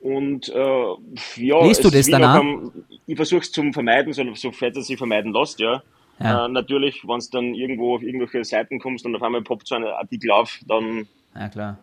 [0.00, 0.94] und äh,
[1.36, 2.36] ja, Liest du das danach?
[2.36, 2.72] Am,
[3.06, 5.82] ich versuche es zum Vermeiden, so, sofern es sich vermeiden lässt, ja.
[6.20, 6.46] ja.
[6.46, 9.74] Äh, natürlich, wenn es dann irgendwo auf irgendwelche Seiten kommst und auf einmal poppt so
[9.74, 11.78] ein Artikel auf, dann ja, klar.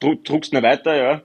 [0.00, 1.22] druckst du weiter, ja.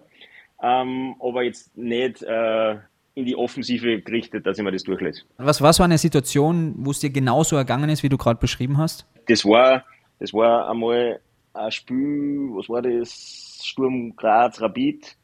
[0.62, 2.78] Ähm, aber jetzt nicht äh,
[3.16, 5.24] in die Offensive gerichtet, dass ich mir das durchlese.
[5.38, 8.78] Was war so eine Situation, wo es dir genauso ergangen ist, wie du gerade beschrieben
[8.78, 9.08] hast?
[9.28, 9.86] Das war,
[10.20, 11.20] das war einmal
[11.54, 13.60] ein Spiel, was war das?
[13.64, 15.16] Sturm Graz, Rapid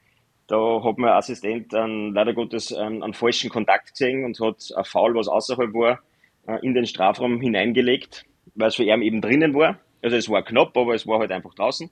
[0.47, 4.83] Da hat mein Assistent dann leider Gottes einen, einen falschen Kontakt gesehen und hat ein
[4.83, 5.99] Foul, was außerhalb war,
[6.47, 8.25] äh, in den Strafraum hineingelegt,
[8.55, 9.79] weil es für ihn eben drinnen war.
[10.01, 11.89] Also es war knapp, aber es war halt einfach draußen.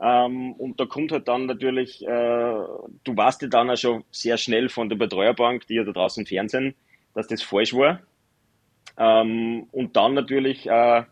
[0.00, 4.36] Ähm, und da kommt halt dann natürlich, äh, du weißt ja dann auch schon sehr
[4.36, 6.74] schnell von der Betreuerbank, die ja da draußen Fernsehen,
[7.14, 8.00] dass das falsch war.
[8.96, 11.02] Ähm, und dann natürlich äh,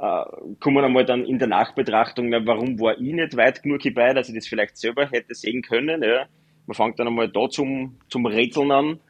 [0.00, 0.24] äh,
[0.60, 4.28] kommen einmal dann in der Nachbetrachtung, na, warum war ich nicht weit genug hierbei, dass
[4.28, 6.02] ich das vielleicht selber hätte sehen können.
[6.02, 6.26] Ja.
[6.66, 9.00] Man fängt dann einmal da zum, zum Rätseln an.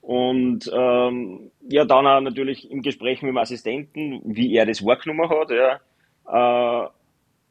[0.00, 5.30] Und ähm, ja, dann auch natürlich im Gespräch mit dem Assistenten, wie er das wahrgenommen
[5.30, 5.50] hat.
[5.50, 6.84] Ja.
[6.84, 6.88] Äh,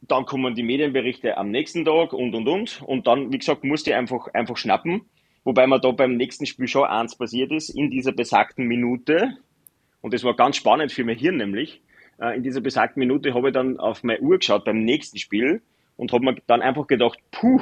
[0.08, 2.82] dann kommen die Medienberichte am nächsten Tag und und und.
[2.84, 5.02] Und dann, wie gesagt, musste ich einfach, einfach schnappen.
[5.44, 9.38] Wobei mir da beim nächsten Spiel schon eins passiert ist, in dieser besagten Minute.
[10.02, 11.82] Und das war ganz spannend für mein Hirn nämlich.
[12.20, 15.61] Äh, in dieser besagten Minute habe ich dann auf meine Uhr geschaut beim nächsten Spiel
[15.97, 17.61] und habe mir dann einfach gedacht, puh,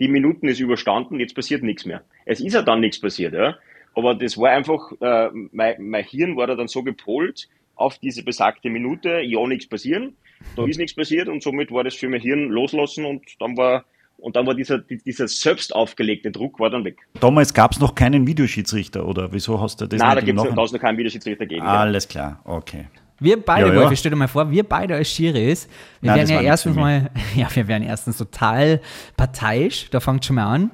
[0.00, 2.02] die Minuten ist überstanden, jetzt passiert nichts mehr.
[2.24, 3.56] Es ist ja dann nichts passiert, ja.
[3.94, 8.22] Aber das war einfach, äh, mein, mein Hirn war da dann so gepolt auf diese
[8.22, 10.16] besagte Minute, ja, nichts passieren,
[10.56, 13.84] da ist nichts passiert und somit war das für mein Hirn loslassen und dann war
[14.18, 16.98] und dann war dieser, dieser selbst aufgelegte Druck war dann weg.
[17.20, 20.72] Damals gab es noch keinen Videoschiedsrichter, oder wieso hast du das Nein, da gibt es
[20.72, 21.66] noch keinen Videoschiedsrichter gegeben.
[21.66, 22.86] Alles klar, okay.
[23.20, 23.80] Wir beide, ja, ja.
[23.80, 25.68] Wolf, stell dir mal vor, wir beide als Schiris,
[26.00, 28.80] wir Nein, werden ja erstens mal, ja, wir werden erstens total
[29.16, 30.70] parteiisch, da fängt schon mal an.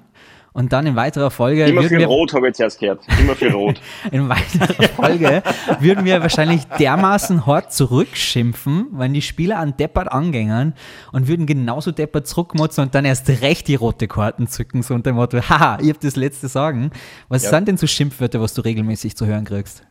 [0.57, 1.65] Und dann in weiterer Folge.
[1.65, 3.05] Immer für wir, Rot habe ich jetzt erst gehört.
[3.19, 3.81] Immer für Rot.
[4.13, 5.43] in weiterer Folge
[5.81, 10.75] würden wir wahrscheinlich dermaßen hart zurückschimpfen, wenn die Spieler an Deppert angängern
[11.11, 15.11] und würden genauso Deppert zurückmotzen und dann erst recht die rote Karten zücken, so unter
[15.11, 16.93] dem Motto, haha, ihr habt das letzte Sagen.
[17.29, 17.51] Was ja.
[17.51, 19.83] sind denn so Schimpfwörter, was du regelmäßig zu hören kriegst?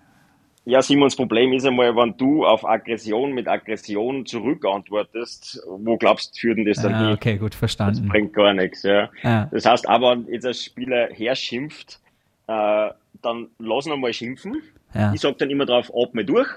[0.66, 6.40] Ja, Simons Problem ist einmal, wenn du auf Aggression mit Aggression zurückantwortest, wo glaubst du,
[6.40, 7.14] führt denn das dann ah, hin?
[7.16, 8.04] Okay, gut, verstanden.
[8.04, 9.10] Das bringt gar nichts, ja.
[9.24, 9.48] Ah.
[9.52, 12.00] Das heißt, aber wenn jetzt ein Spieler herschimpft,
[12.48, 12.90] äh,
[13.22, 14.62] dann lassen wir mal schimpfen.
[14.94, 15.14] Ja.
[15.14, 16.48] Ich sag dann immer drauf, atme durch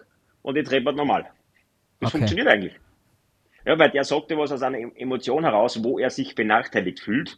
[0.43, 1.27] und jetzt redet man normal.
[1.99, 2.19] Das okay.
[2.19, 2.75] funktioniert eigentlich.
[3.65, 7.37] Ja, weil der sagt ja was aus einer Emotion heraus, wo er sich benachteiligt fühlt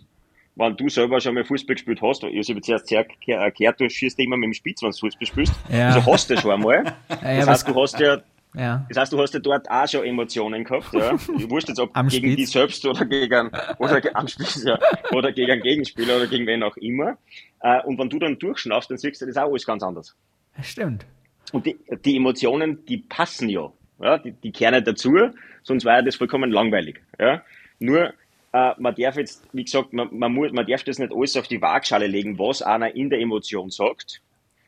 [0.59, 4.37] wenn du selber schon mal Fußball gespielt hast, ich habe zuerst erklärt, du schießt immer
[4.37, 5.55] mit dem Spitz, wenn du Fußball spielst.
[5.71, 5.89] Ja.
[5.89, 6.85] Also hast du schon einmal.
[7.23, 8.19] Ja, das heißt, du hast ja,
[8.55, 8.87] ja.
[8.89, 11.15] Das heißt, du hast ja dort auch schon Emotionen gehabt, ja.
[11.37, 12.37] Ich wusste jetzt, ob am gegen Spitz.
[12.37, 14.79] dich selbst oder gegen, oder am Spitz, ja,
[15.13, 17.19] oder gegen einen Gegenspieler oder gegen wen auch immer.
[17.61, 20.17] Äh, und wenn du dann durchschnaufst, dann siehst du das auch alles ganz anders.
[20.63, 21.07] Stimmt.
[21.53, 23.71] Und die, die Emotionen, die passen ja.
[24.01, 25.15] ja die, die kehren nicht dazu,
[25.63, 27.01] sonst wäre das vollkommen langweilig.
[27.19, 27.43] Ja.
[27.79, 28.13] Nur,
[28.59, 31.49] äh, man darf jetzt, wie gesagt, man, man, muss, man darf das nicht alles auf
[31.49, 34.21] die Waagschale legen, was einer in der Emotion sagt,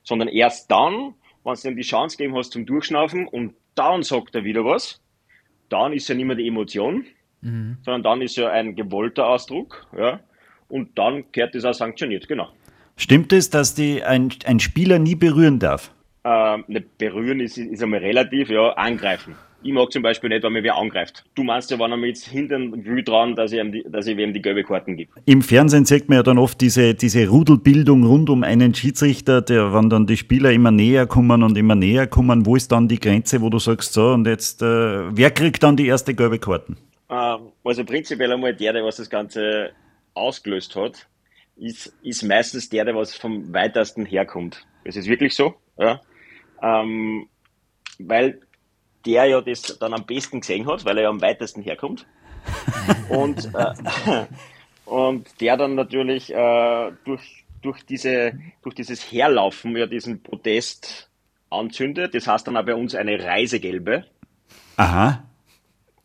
[0.02, 1.14] sondern erst dann,
[1.44, 5.00] wenn du ihm die Chance gegeben hast zum Durchschnaufen und dann sagt er wieder was,
[5.68, 7.04] dann ist ja nicht mehr die Emotion,
[7.40, 7.78] mhm.
[7.82, 10.20] sondern dann ist ja ein gewollter Ausdruck, ja,
[10.68, 12.48] und dann gehört das auch sanktioniert, genau.
[12.96, 15.92] Stimmt es, dass die ein, ein Spieler nie berühren darf?
[16.22, 19.36] Ähm, nicht berühren ist, ist einmal relativ, ja, angreifen.
[19.62, 21.24] Ich mag zum Beispiel nicht, wenn mir wer angreift.
[21.34, 24.06] Du meinst ja, wenn er mir jetzt hintern will dran, dass ich, ihm die, dass
[24.06, 25.12] ich ihm die gelbe Karten gebe.
[25.26, 29.74] Im Fernsehen sieht man ja dann oft diese, diese Rudelbildung rund um einen Schiedsrichter, der,
[29.74, 32.98] wenn dann die Spieler immer näher kommen und immer näher kommen, wo ist dann die
[32.98, 34.66] Grenze, wo du sagst, so, und jetzt, äh,
[35.14, 36.78] wer kriegt dann die erste gelbe Karten?
[37.10, 39.72] Ähm, also prinzipiell einmal der, der was das Ganze
[40.14, 41.06] ausgelöst hat,
[41.56, 44.64] ist, ist meistens der, der was vom weitesten herkommt.
[44.84, 46.00] Das ist wirklich so, ja.
[46.62, 47.26] Ähm,
[47.98, 48.40] weil
[49.06, 52.06] der ja das dann am besten gesehen hat, weil er ja am weitesten herkommt.
[53.08, 54.26] und, äh,
[54.84, 61.10] und der dann natürlich äh, durch, durch, diese, durch dieses Herlaufen ja diesen Protest
[61.50, 62.14] anzündet.
[62.14, 64.04] Das heißt dann auch bei uns eine Reisegelbe.
[64.76, 65.24] Aha.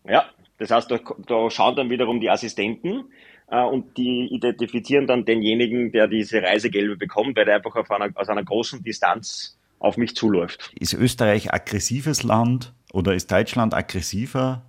[0.08, 0.26] Ja,
[0.58, 3.06] das heißt, da, da schauen dann wiederum die Assistenten
[3.48, 8.10] äh, und die identifizieren dann denjenigen, der diese Reisegelbe bekommt, weil der einfach auf einer,
[8.16, 10.72] aus einer großen Distanz auf mich zuläuft.
[10.80, 12.74] Ist Österreich aggressives Land?
[12.92, 14.62] Oder ist Deutschland aggressiver?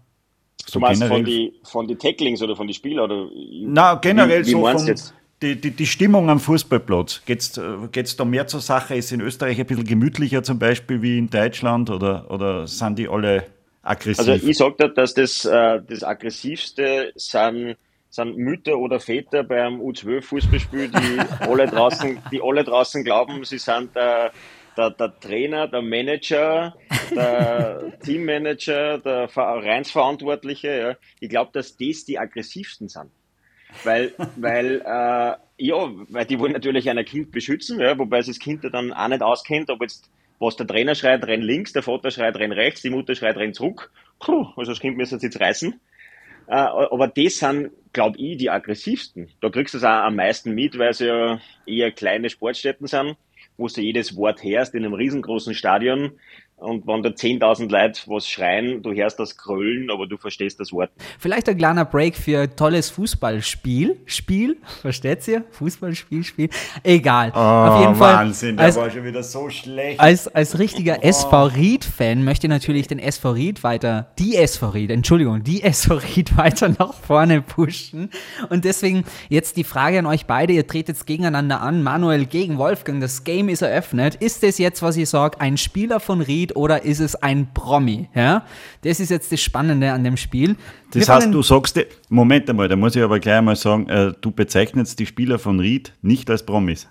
[0.64, 1.18] So du meinst generell?
[1.18, 3.04] von die, von die Tacklings oder von die Spieler?
[3.04, 3.28] Oder
[3.62, 5.14] Na, generell wie, wie so von, jetzt?
[5.42, 7.22] Die, die, die Stimmung am Fußballplatz.
[7.26, 8.96] Geht es äh, da mehr zur Sache?
[8.96, 13.06] Ist in Österreich ein bisschen gemütlicher zum Beispiel wie in Deutschland oder, oder sind die
[13.08, 13.44] alle
[13.82, 14.26] aggressiv?
[14.26, 17.76] Also ich sage da, dass das, äh, das aggressivste sind,
[18.08, 23.94] sind Mütter oder Väter beim U12-Fußballspiel, die alle draußen, die alle draußen glauben, sie sind
[23.94, 24.30] äh,
[24.76, 26.76] der, der Trainer, der Manager,
[27.14, 30.78] der Teammanager, der Vereinsverantwortliche.
[30.78, 30.96] Ja.
[31.20, 33.10] Ich glaube, dass das die aggressivsten sind.
[33.84, 38.44] Weil, weil, äh, ja, weil die wollen natürlich ein Kind beschützen, ja, wobei sich das
[38.44, 42.10] Kind dann auch nicht auskennt, ob jetzt, was der Trainer schreit, renn links, der Vater
[42.10, 43.90] schreit, renn rechts, die Mutter schreit, renn zurück.
[44.20, 45.80] Puh, also das Kind müsste jetzt reißen.
[46.48, 49.30] Äh, aber das sind glaube ich, die aggressivsten.
[49.40, 53.16] Da kriegst du es auch am meisten mit, weil es ja eher kleine Sportstätten sind,
[53.56, 56.12] wo du jedes Wort hörst in einem riesengroßen Stadion.
[56.58, 60.72] Und wenn da 10.000 Leute was schreien, du hörst das Grölen, aber du verstehst das
[60.72, 60.90] Wort.
[61.18, 64.00] Vielleicht ein kleiner Break für ein tolles Fußballspiel.
[64.06, 65.44] Spiel, versteht ihr?
[65.50, 66.48] Fußballspiel, Spiel.
[66.82, 67.30] Egal.
[67.34, 68.14] Oh, Auf jeden Fall.
[68.14, 70.00] Wahnsinn, der als, war schon wieder so schlecht.
[70.00, 74.90] als, als richtiger SV Ried-Fan möchte ich natürlich den SV Ried weiter, die SV Ried,
[74.90, 78.08] Entschuldigung, die SV Ried weiter nach vorne pushen.
[78.48, 80.54] Und deswegen jetzt die Frage an euch beide.
[80.54, 81.82] Ihr tretet jetzt gegeneinander an.
[81.82, 83.02] Manuel gegen Wolfgang.
[83.02, 84.14] Das Game ist eröffnet.
[84.14, 88.08] Ist das jetzt, was ich sage, ein Spieler von Ried oder ist es ein Promi?
[88.14, 88.44] Ja?
[88.82, 90.54] Das ist jetzt das Spannende an dem Spiel.
[90.92, 94.12] Das Wir heißt, du sagst, Moment einmal, da muss ich aber gleich mal sagen, äh,
[94.20, 96.86] du bezeichnest die Spieler von Ried nicht als Promis.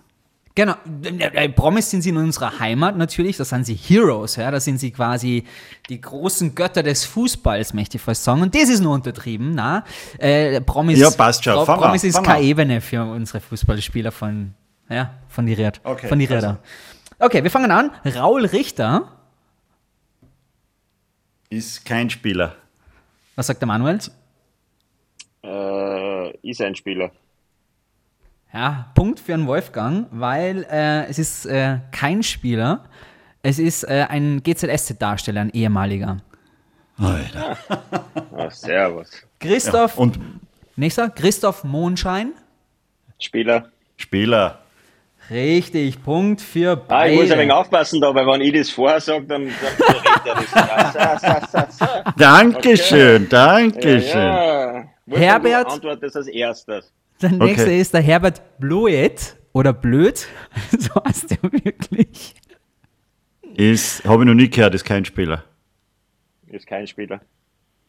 [0.58, 4.62] Genau, äh, Promis sind sie in unserer Heimat natürlich, da sind sie Heroes, ja, da
[4.62, 5.44] sind sie quasi
[5.90, 8.42] die großen Götter des Fußballs, möchte ich fast sagen.
[8.42, 9.84] Und das ist nur untertrieben, na?
[10.18, 11.56] Äh, Promis, Ja, passt schon.
[11.56, 12.42] Pro- Promis an, ist keine.
[12.46, 14.54] Ebene für unsere Fußballspieler von,
[14.90, 16.48] ja, von die Red, Okay, von die also.
[16.48, 16.60] Räder.
[17.20, 17.92] Okay, wir fangen an.
[18.16, 19.10] Raul Richter,
[21.50, 22.56] Ist kein Spieler.
[23.36, 24.00] was sagt der Manuel?
[25.44, 27.12] Äh, ist ein Spieler.
[28.54, 32.86] Ja, Punkt für einen Wolfgang, weil äh, es ist äh, kein Spieler,
[33.44, 36.18] es ist äh, ein GZSZ-Darsteller, ein ehemaliger.
[36.98, 37.58] Alter.
[38.38, 39.10] Ah, servus.
[39.40, 40.20] Christoph, Und
[40.76, 42.34] nächster, Christoph Mondschein.
[43.20, 43.70] Spieler.
[43.96, 44.60] Spieler.
[45.30, 47.14] Richtig, Punkt für Ah, beide.
[47.14, 50.26] ich muss ein wenig aufpassen da, weil wenn ich das vorher sage, dann, dann redet
[50.26, 51.20] er das.
[51.20, 52.12] So, so, so, so.
[52.18, 54.20] Dankeschön, Dankeschön.
[54.20, 54.88] Ja, ja.
[55.18, 55.68] Herbert?
[55.68, 56.92] Du antwortest als erstes.
[57.22, 57.82] Der nächste Okay.
[57.82, 60.28] ist der Herbert Bloet oder Blöd.
[60.78, 62.36] so heißt der wirklich.
[63.56, 65.44] Ist, habe ich noch nie gehört, ist kein Spieler.
[66.48, 67.22] Ist kein Spieler.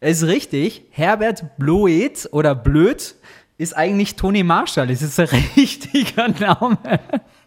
[0.01, 0.84] Ist richtig.
[0.91, 3.14] Herbert Bloet oder Blöd
[3.59, 4.88] ist eigentlich Toni Marshall.
[4.88, 6.78] Das ist ein richtiger Name.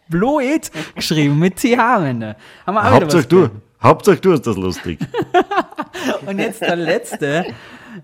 [0.08, 2.36] Bloet geschrieben mit TH am Ende.
[2.66, 3.50] Haben wir Hauptsache du,
[3.82, 5.00] Hauptsache du hast das lustig.
[6.26, 7.46] Und jetzt der letzte.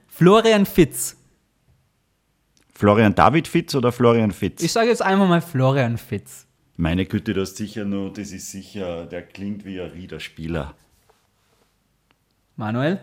[0.07, 1.17] Florian Fitz.
[2.73, 4.61] Florian David Fitz oder Florian Fitz?
[4.61, 6.45] Ich sage jetzt einfach mal Florian Fitz.
[6.77, 10.73] Meine Güte, das ist sicher nur, das ist sicher, der klingt wie ein Rieder-Spieler.
[12.57, 12.99] Manuel?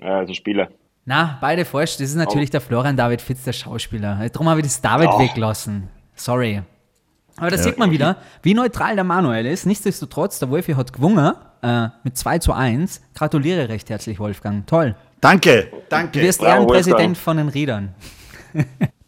[0.00, 0.68] Also Spieler.
[1.08, 1.92] Na, beide falsch.
[1.98, 4.28] Das ist natürlich der Florian David Fitz, der Schauspieler.
[4.32, 5.18] Darum habe ich das David Oh.
[5.20, 5.88] weglassen.
[6.16, 6.62] Sorry.
[7.36, 9.66] Aber da sieht man wieder, wie neutral der Manuel ist.
[9.66, 13.02] Nichtsdestotrotz, der Wolfi hat gewonnen äh, mit 2 zu 1.
[13.14, 14.66] Gratuliere recht herzlich, Wolfgang.
[14.66, 14.96] Toll.
[15.20, 16.20] Danke, Du danke.
[16.22, 17.16] wirst Bravo, Ehrenpräsident Wolfgang.
[17.16, 17.94] von den Riedern.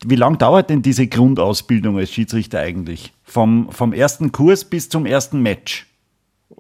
[0.05, 3.12] Wie lang dauert denn diese Grundausbildung als Schiedsrichter eigentlich?
[3.24, 5.86] Vom, vom ersten Kurs bis zum ersten Match?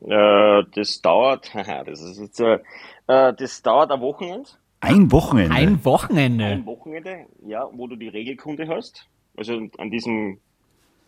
[0.06, 2.58] Äh, das dauert, haha, das ist jetzt, äh,
[3.08, 4.48] äh, das dauert ein Wochenende.
[4.80, 5.54] Ein Wochenende.
[5.54, 6.44] Ein Wochenende.
[6.44, 9.08] Ein Wochenende, ja, wo du die Regelkunde hast.
[9.36, 10.38] Also an diesem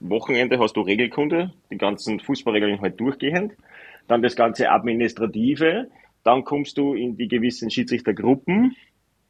[0.01, 3.53] Wochenende hast du Regelkunde, die ganzen Fußballregeln halt durchgehend.
[4.09, 5.89] Dann das ganze Administrative.
[6.25, 8.77] Dann kommst du in die gewissen Schiedsrichtergruppen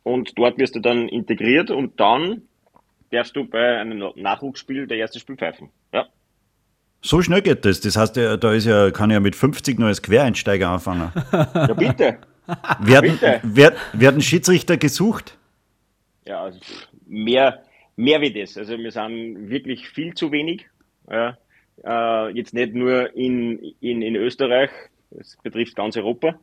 [0.02, 2.42] und dort wirst du dann integriert und dann
[3.10, 5.68] darfst du bei einem Nachwuchsspiel der erste Spiel pfeifen.
[5.92, 6.06] Ja.
[7.02, 7.80] So schnell geht das.
[7.80, 11.12] Das heißt, da ist ja, kann ich ja mit 50 nur als Quereinsteiger anfangen.
[11.32, 12.18] Ja, bitte.
[12.80, 13.40] Werden, Bitte.
[13.42, 15.36] wer, werden Schiedsrichter gesucht?
[16.26, 16.58] Ja, also
[17.06, 17.62] mehr,
[17.96, 18.56] mehr wie das.
[18.56, 20.66] Also wir sind wirklich viel zu wenig.
[21.10, 21.36] Ja.
[21.84, 24.70] Äh, jetzt nicht nur in, in, in Österreich,
[25.10, 26.38] das betrifft ganz Europa.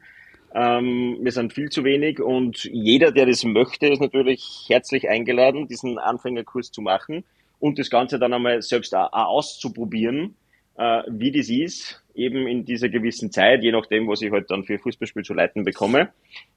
[0.54, 5.68] Ähm, wir sind viel zu wenig und jeder, der das möchte, ist natürlich herzlich eingeladen,
[5.68, 7.24] diesen Anfängerkurs zu machen
[7.60, 10.36] und das Ganze dann einmal selbst auch, auch auszuprobieren,
[10.78, 14.64] äh, wie das ist, eben in dieser gewissen Zeit, je nachdem, was ich halt dann
[14.64, 16.10] für Fußballspiel zu leiten bekomme,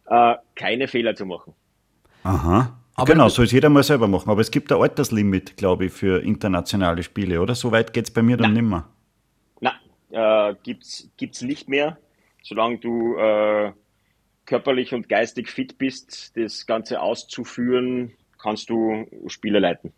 [0.06, 1.54] äh, keine Fehler zu machen.
[2.22, 2.76] Aha.
[2.94, 4.30] Aber- genau, soll es jeder mal selber machen.
[4.30, 7.54] Aber es gibt ein Alterslimit, glaube ich, für internationale Spiele, oder?
[7.54, 8.88] So weit geht es bei mir dann nimmer.
[9.60, 9.72] Na,
[10.10, 11.98] äh, gibt's gibt's nicht mehr,
[12.42, 13.72] solange du äh,
[14.44, 18.12] körperlich und geistig fit bist, das Ganze auszuführen,
[18.42, 19.92] kannst du Spiele leiten.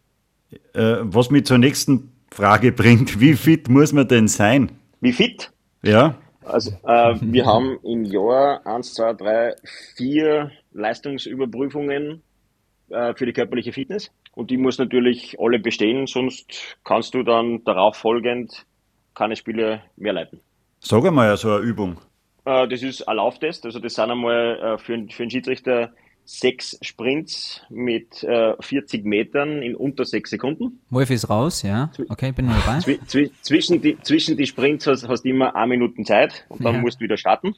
[0.74, 4.72] Äh, was mich zur nächsten Frage bringt, wie fit muss man denn sein?
[5.00, 5.52] Wie fit?
[5.82, 6.14] Ja?
[6.44, 9.54] Also äh, wir haben im Jahr eins, zwei, drei,
[9.96, 12.22] vier Leistungsüberprüfungen
[12.88, 17.62] äh, für die körperliche Fitness und die muss natürlich alle bestehen, sonst kannst du dann
[17.64, 18.64] darauf folgend
[19.14, 20.40] keine Spiele mehr leiten.
[20.80, 21.98] Sag einmal so eine Übung.
[22.46, 25.92] Äh, das ist ein Lauftest, also das sind einmal äh, für, für einen Schiedsrichter
[26.24, 30.80] sechs Sprints mit äh, 40 Metern in unter sechs Sekunden.
[30.90, 31.90] Wolfi ist raus, ja.
[32.08, 32.78] Okay, bin nur dabei.
[32.80, 36.64] Zwi zwi zwischen, die, zwischen die Sprints hast, hast du immer eine Minute Zeit und
[36.64, 36.80] dann Ja.
[36.80, 37.54] musst du wieder starten.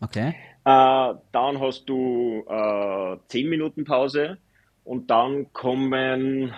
[0.00, 0.34] Okay.
[0.64, 4.38] Äh, dann hast du äh, 10 Minuten Pause
[4.84, 6.52] und dann kommen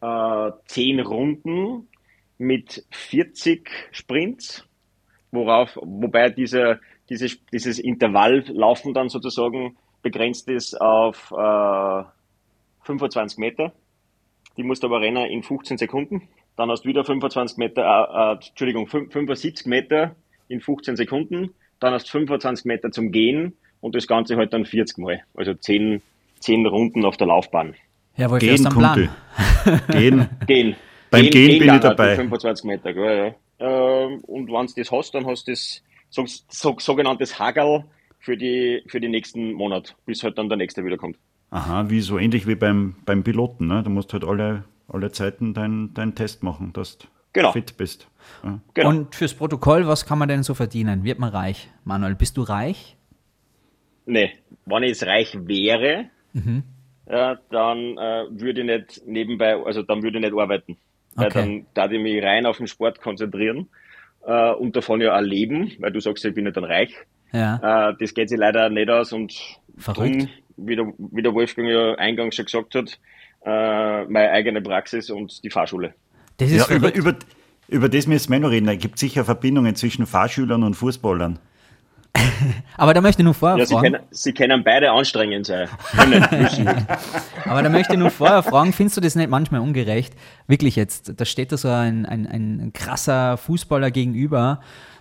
[0.00, 1.88] äh, 10 Runden
[2.38, 4.64] mit 40 Sprints,
[5.30, 12.04] worauf, wobei diese, diese, dieses Intervalllaufen dann sozusagen begrenzt ist auf äh,
[12.82, 13.72] 25 Meter.
[14.56, 16.28] Die musst du aber rennen in 15 Sekunden.
[16.56, 20.14] Dann hast du wieder 25 Meter, äh, äh, Entschuldigung, 75 Meter
[20.48, 21.54] in 15 Sekunden.
[21.78, 25.22] Dann hast du 25 Meter zum Gehen und das Ganze halt dann 40 Mal.
[25.34, 26.02] Also 10,
[26.40, 27.74] 10 Runden auf der Laufbahn.
[28.16, 28.64] Ja, wohl Gehen.
[28.64, 29.08] Kumpel.
[29.88, 30.28] Gehen.
[30.46, 30.76] Gehen.
[31.10, 32.10] Beim Gehen bin ich dann halt dabei.
[32.10, 34.06] die 25 Meter, gell, ja.
[34.06, 37.84] Ähm, Und wenn du das hast, dann hast du das so, so, sogenanntes Hagel
[38.20, 41.16] für die, für den nächsten Monat, bis halt dann der nächste wiederkommt.
[41.50, 43.66] Aha, wie so ähnlich wie beim, beim Piloten.
[43.66, 43.82] Ne?
[43.82, 47.52] Du musst halt alle, alle Zeiten deinen deinen Test machen, dass du Genau.
[47.52, 48.08] fit bist.
[48.42, 48.60] Ja.
[48.74, 48.88] Genau.
[48.88, 51.04] Und fürs Protokoll, was kann man denn so verdienen?
[51.04, 51.68] Wird man reich?
[51.84, 52.96] Manuel, bist du reich?
[54.06, 54.32] Nee,
[54.66, 56.62] wenn ich jetzt reich wäre, Mhm.
[57.08, 60.76] ja, dann äh, würde ich nicht nebenbei, also dann würde ich nicht arbeiten.
[61.14, 61.38] Weil Okay.
[61.40, 63.68] dann darf ich mich rein auf den Sport konzentrieren
[64.26, 66.94] äh, und davon ja auch leben, weil du sagst, ich bin nicht dann reich.
[67.32, 67.90] Ja.
[67.90, 69.32] Äh, das geht sich leider nicht aus und
[69.78, 70.22] Verrückt.
[70.22, 72.98] drum, wie, der, wie der Wolfgang ja eingangs schon gesagt hat,
[73.44, 75.94] äh, meine eigene Praxis und die Fahrschule.
[76.38, 77.14] Das ist Ja, über, über,
[77.68, 78.68] über das müssen wir noch reden.
[78.68, 81.38] Es gibt sicher Verbindungen zwischen Fahrschülern und Fußballern.
[82.76, 83.92] Aber da möchte ich nur vorher Ja, sie fragen.
[83.92, 85.68] können, sie können beide anstrengend sein.
[87.44, 90.14] Aber da möchte ich nur vorher fragen, findest du das nicht manchmal ungerecht?
[90.46, 94.60] Wirklich jetzt, da steht da so ein, ein, ein krasser Fußballer gegenüber,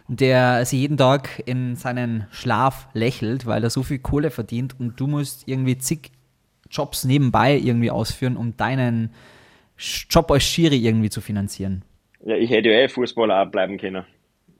[0.09, 4.99] der sich jeden Tag in seinen Schlaf lächelt, weil er so viel Kohle verdient und
[4.99, 6.11] du musst irgendwie zig
[6.69, 9.13] Jobs nebenbei irgendwie ausführen, um deinen
[10.09, 11.83] Job als Schiri irgendwie zu finanzieren.
[12.25, 14.05] Ja, ich hätte ja eh Fußballer auch bleiben können.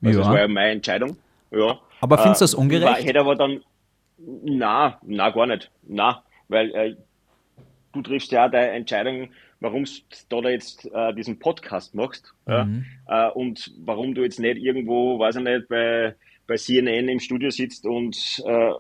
[0.04, 0.26] Also Ja.
[0.26, 1.18] Das war ja meine Entscheidung.
[1.52, 1.80] Ja.
[2.00, 2.88] Aber findest du das Äh, ungerecht?
[2.88, 3.62] War, hätte aber dann,
[4.45, 5.70] na, na, gar nicht.
[5.88, 6.95] Na, weil äh,
[7.91, 9.30] du triffst ja deine Entscheidung,
[9.60, 9.86] warum
[10.30, 12.34] du da jetzt äh, diesen Podcast machst.
[12.47, 12.66] Ja?
[12.66, 12.86] Mhm.
[13.07, 16.16] Äh, und warum du jetzt nicht irgendwo, weiß ich nicht, bei,
[16.47, 18.72] bei CNN im Studio sitzt und äh,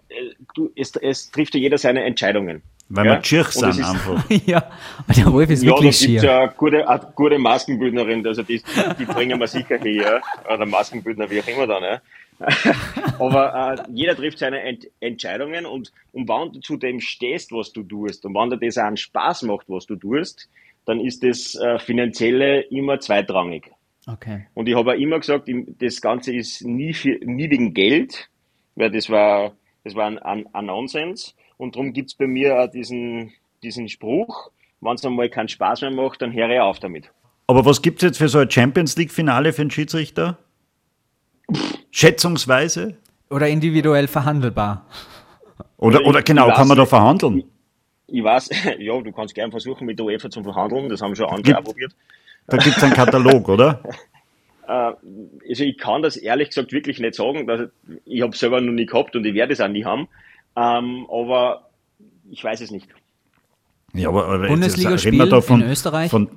[0.55, 2.61] du, es, es trifft ja jeder seine Entscheidungen.
[2.91, 4.29] Weil Ja, wir das sind ist- einfach.
[4.47, 4.71] ja,
[5.15, 6.23] der Wolf ist Ja, da wirklich gibt's schier.
[6.23, 8.63] ja eine gute, eine gute Maskenbildnerin, also die,
[8.97, 10.21] die bringen wir sicher her,
[10.51, 11.83] oder Maskenbildner, wie auch immer dann.
[11.83, 12.01] Ja.
[13.19, 17.71] Aber äh, jeder trifft seine Ent Entscheidungen und, und wenn du zu dem stehst, was
[17.73, 20.49] du tust, und wenn dir das auch einen Spaß macht, was du tust,
[20.89, 23.71] dann ist das äh, Finanzielle immer zweitrangig.
[24.07, 24.47] Okay.
[24.55, 25.47] Und ich habe auch immer gesagt,
[25.79, 28.27] das Ganze ist nie, für, nie wegen Geld,
[28.75, 29.51] weil das war,
[29.83, 31.35] das war ein, ein, ein Nonsens.
[31.57, 33.31] Und darum gibt's bei mir auch diesen,
[33.61, 34.49] diesen Spruch,
[34.81, 37.11] wenn es einmal keinen Spaß mehr macht, dann höre ich auf damit.
[37.45, 40.39] Aber was gibt es jetzt für so ein Champions League-Finale für einen Schiedsrichter?
[41.91, 42.97] Schätzungsweise?
[43.29, 44.87] Oder individuell verhandelbar.
[45.77, 47.43] Oder, Ich- oder genau, kann man da verhandeln?
[48.11, 48.49] Ich weiß,
[48.79, 51.57] ja, du kannst gerne versuchen, mit der UEFA zu verhandeln, das haben schon andere Gibt-
[51.57, 51.93] auch probiert.
[52.47, 53.81] Da gibt es einen Katalog, oder?
[54.67, 54.93] Äh,
[55.49, 57.69] also ich kann das ehrlich gesagt wirklich nicht sagen, dass
[58.05, 60.07] ich habe selber noch nie gehabt und ich werde es auch nie haben.
[60.55, 61.69] Ähm, aber
[62.29, 62.87] ich weiß es nicht.
[63.93, 66.11] Ja, aber, aber Bundesligaspiel in Österreich?
[66.11, 66.29] Von,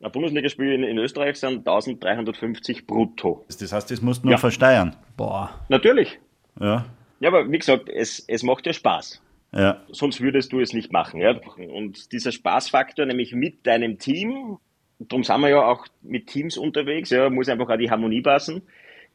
[0.00, 3.44] Ein Bundesligaspiel in, in Österreich sind 1350 brutto.
[3.48, 4.38] das heißt, das musst du nur Ja.
[4.38, 4.94] versteuern.
[5.16, 5.50] Boah.
[5.68, 6.20] Natürlich.
[6.60, 6.84] Ja,
[7.18, 9.20] Ja, aber wie gesagt, es, es macht ja Spaß.
[9.58, 9.82] Ja.
[9.90, 11.20] Sonst würdest du es nicht machen.
[11.20, 11.38] Ja?
[11.56, 14.58] Und dieser Spaßfaktor, nämlich mit deinem Team,
[15.00, 18.62] darum sind wir ja auch mit Teams unterwegs, ja, muss einfach auch die Harmonie passen,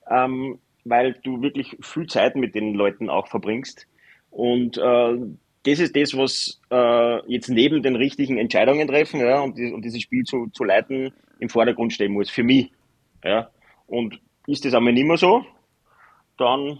[0.09, 3.87] ähm, weil du wirklich viel Zeit mit den Leuten auch verbringst.
[4.31, 5.17] Und äh,
[5.63, 10.01] das ist das, was äh, jetzt neben den richtigen Entscheidungen treffen ja, und, und dieses
[10.01, 12.69] Spiel zu, zu leiten im Vordergrund stehen muss, für mich.
[13.23, 13.49] Ja.
[13.87, 15.45] Und ist das einmal nicht mehr so,
[16.37, 16.79] dann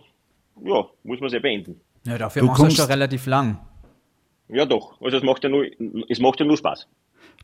[0.63, 1.79] ja, muss man es ja beenden.
[2.05, 3.59] Ja, dafür Du machst du kommst- schon relativ lang.
[4.49, 4.99] Ja, doch.
[5.01, 5.65] Also es macht ja nur,
[6.09, 6.87] es macht ja nur Spaß.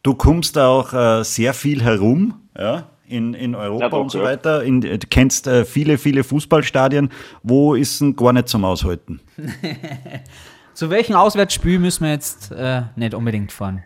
[0.04, 4.12] Du kommst da auch äh, sehr viel herum, ja, in, in Europa Ja, doch, und
[4.12, 4.26] so ja.
[4.26, 4.64] weiter.
[4.64, 7.10] In, du kennst äh, viele, viele Fußballstadien.
[7.42, 9.20] Wo ist denn gar nicht zum Aushalten?
[10.74, 13.84] Zu welchem Auswärtsspiel müssen wir jetzt äh, nicht unbedingt fahren?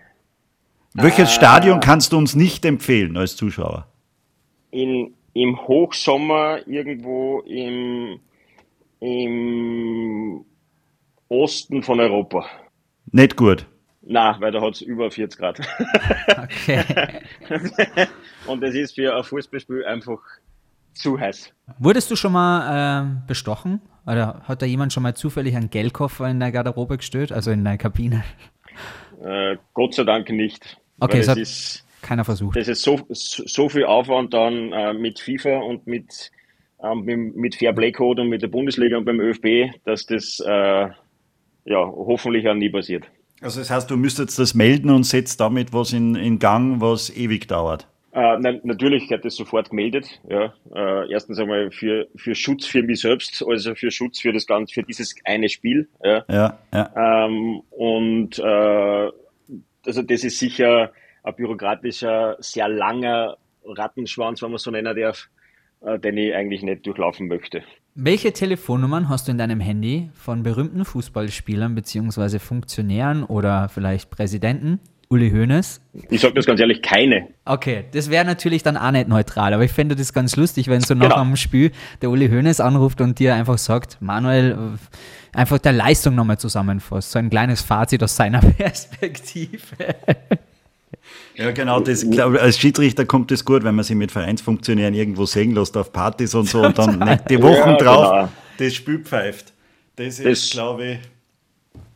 [0.96, 3.88] Welches Stadion kannst du uns nicht empfehlen als Zuschauer?
[4.70, 8.20] in, im Hochsommer irgendwo im,
[9.00, 10.46] im
[11.34, 12.46] Osten von Europa.
[13.12, 13.66] Nicht gut.
[14.06, 15.60] Na, weil da hat es über 40 Grad.
[16.44, 16.84] Okay.
[18.48, 20.20] Und das ist für ein Fußballspiel einfach
[20.94, 21.52] zu heiß.
[21.80, 23.82] Wurdest du schon mal äh, bestochen?
[24.06, 27.64] Oder hat da jemand schon mal zufällig einen Geldkoffer in der Garderobe gestellt, also in
[27.64, 28.24] der Kabine?
[29.24, 30.78] Äh, Gott sei Dank nicht.
[31.00, 32.58] Okay, es das hat- ist, Keiner versucht.
[32.58, 36.32] das ist so, so viel Aufwand dann äh, mit FIFA und mit,
[36.84, 40.90] ähm, mit, mit Fairplay-Code und mit der Bundesliga und beim ÖFB, dass das äh,
[41.66, 43.06] ja hoffentlich auch nie passiert.
[43.42, 47.10] Also das heißt, du müsstest das melden und setzt damit was in, in Gang, was
[47.16, 47.88] ewig dauert.
[48.14, 50.22] Äh, nein, natürlich hat das sofort gemeldet.
[50.30, 50.54] Ja.
[50.74, 54.74] Äh, erstens einmal für, für Schutz für mich selbst, also für Schutz für das ganze,
[54.74, 55.90] für dieses eine Spiel.
[56.04, 56.24] Ja.
[56.30, 57.26] Ja, ja.
[57.26, 59.10] Ähm, und äh,
[59.86, 60.92] also das ist sicher
[61.24, 65.30] ein bürokratischer, sehr langer Rattenschwanz, wenn man so nennen darf,
[65.82, 67.64] äh, den ich eigentlich nicht durchlaufen möchte.
[67.96, 72.40] Welche Telefonnummern hast du in deinem Handy von berühmten Fußballspielern bzw.
[72.40, 74.80] Funktionären oder vielleicht Präsidenten?
[75.10, 75.80] Uli Hoeneß?
[76.10, 77.28] Ich sage das ganz ehrlich, keine.
[77.46, 80.82] Okay, das wäre natürlich dann auch nicht neutral, aber ich fände das ganz lustig, wenn
[80.82, 81.22] so nach Genau.
[81.22, 81.72] einem Spiel
[82.02, 84.58] der Uli Hoeneß anruft und dir einfach sagt, Manuel,
[85.32, 87.12] einfach der Leistung nochmal zusammenfasst.
[87.12, 89.60] So ein kleines Fazit aus seiner Perspektive.
[91.36, 95.26] Ja, genau, das, glaub, als Schiedsrichter kommt es gut, wenn man sich mit Vereinsfunktionären irgendwo
[95.26, 98.30] sehen lässt auf Partys und so und dann nicht die Wochen Ja, drauf genau.
[98.58, 99.54] das Spiel pfeift.
[99.96, 101.00] Das ist, glaube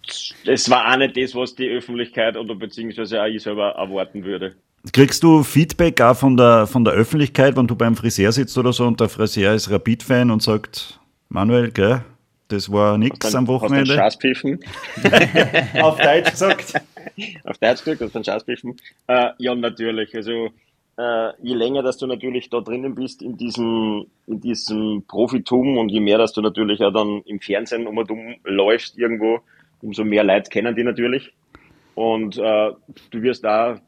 [0.07, 4.23] ich, Das war auch nicht das, was die Öffentlichkeit oder beziehungsweise auch ich selber erwarten
[4.23, 4.55] würde.
[4.93, 8.71] Kriegst du Feedback auch von der, von der Öffentlichkeit, wenn du beim Friseur sitzt oder
[8.71, 10.99] so und der Friseur ist Rapid-Fan und sagt,
[11.29, 12.01] Manuel, gell,
[12.47, 13.93] das war Dann, am Hast Wochenende?
[13.93, 14.59] Scheißpfiffen?
[15.81, 16.73] Auf Deutsch gesagt.
[17.43, 18.77] Auf Deutsch gesagt, hast du einen Scheißpfiffen?
[19.07, 20.15] Äh, ja, natürlich.
[20.15, 20.49] Also
[20.97, 25.89] äh, je länger, dass du natürlich da drinnen bist in diesem, in diesem Profitum und
[25.89, 29.41] je mehr, dass du natürlich auch dann im Fernsehen um und um läufst irgendwo,
[29.81, 31.33] umso mehr Leute kennen die natürlich.
[31.95, 32.71] Und äh,
[33.11, 33.81] du wirst da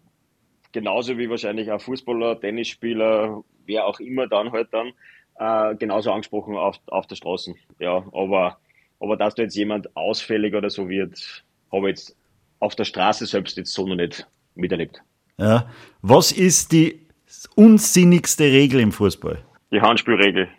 [0.71, 4.91] genauso wie wahrscheinlich auch Fußballer, Tennisspieler, wer auch immer dann halt dann,
[5.39, 7.55] äh, genauso angesprochen auf, auf der Straße.
[7.79, 8.57] Ja, aber,
[8.99, 12.17] aber dass da jetzt jemand ausfällig oder so wird, habe ich jetzt
[12.59, 15.01] auf der Straße selbst jetzt so noch nicht miterlebt.
[15.37, 15.69] Ja.
[16.01, 17.07] Was ist die
[17.55, 19.39] unsinnigste Regel im Fußball?
[19.71, 20.49] Die Handspielregel.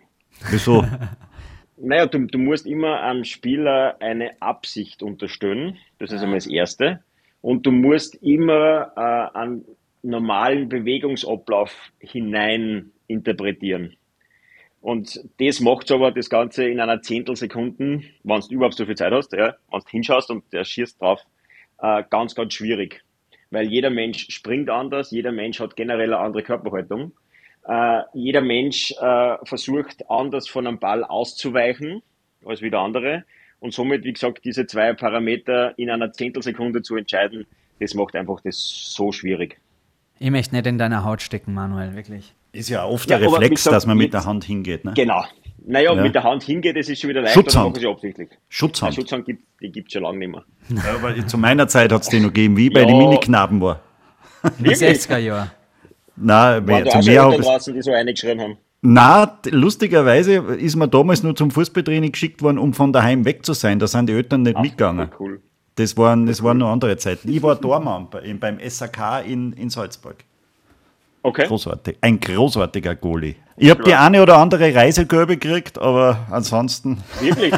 [0.49, 0.85] Wieso?
[1.83, 5.79] Naja, du, du musst immer einem Spieler eine Absicht unterstellen.
[5.97, 7.03] Das ist einmal das Erste.
[7.41, 9.65] Und du musst immer äh, einen
[10.03, 13.95] normalen Bewegungsablauf hinein interpretieren.
[14.81, 19.13] Und das macht aber das Ganze in einer Zehntelsekunden, wenn du überhaupt so viel Zeit
[19.13, 21.21] hast, ja, wenn du hinschaust und der schießt drauf,
[21.79, 23.03] äh, ganz, ganz schwierig.
[23.51, 27.11] Weil jeder Mensch springt anders, jeder Mensch hat generell eine andere Körperhaltung.
[27.67, 32.01] Äh, jeder Mensch äh, versucht anders von einem Ball auszuweichen
[32.43, 33.23] als wie der andere.
[33.59, 37.45] Und somit, wie gesagt, diese zwei Parameter in einer Zehntelsekunde zu entscheiden,
[37.79, 38.57] das macht einfach das
[38.95, 39.59] so schwierig.
[40.17, 42.33] Ich möchte nicht in deiner Haut stecken, Manuel, wirklich.
[42.53, 44.83] Ist ja oft Ja, der wie Reflex, gesagt, dass man mit mit- der Hand hingeht.
[44.85, 44.93] Ne?
[44.95, 45.23] Genau.
[45.65, 46.01] Naja, Ja.
[46.01, 47.77] mit der Hand hingeht, das ist schon wieder leicht, Schutzhand.
[47.77, 48.29] sie absichtlich.
[48.31, 48.95] Eine Schutzhand.
[48.95, 50.43] Schutzhand gibt die gibt's schon lange nicht mehr.
[50.69, 52.87] Ja, aber zu meiner Zeit hat es die noch gegeben, wie bei Ja.
[52.87, 53.79] den Miniknaben war.
[54.57, 55.51] Die 60er Jahre.
[56.15, 57.41] Nein, mehr, zu mehr habe ich.
[57.41, 58.57] draußen, die so eingeschrien haben?
[58.81, 63.53] Na, lustigerweise ist man damals nur zum Fußballtraining geschickt worden, um von daheim weg zu
[63.53, 63.77] sein.
[63.77, 65.09] Da sind die Eltern nicht mitgegangen.
[65.19, 65.41] Cool.
[65.75, 67.29] Das waren, das waren noch andere Zeiten.
[67.31, 70.15] Ich war Tormann bei- beim SAK in, in Salzburg.
[71.23, 71.45] Okay.
[71.47, 71.97] Großartig.
[72.01, 73.35] Ein großartiger Goalie.
[73.57, 77.03] Ich habe die eine oder andere Reisegelbe gekriegt, aber ansonsten.
[77.19, 77.53] Wirklich?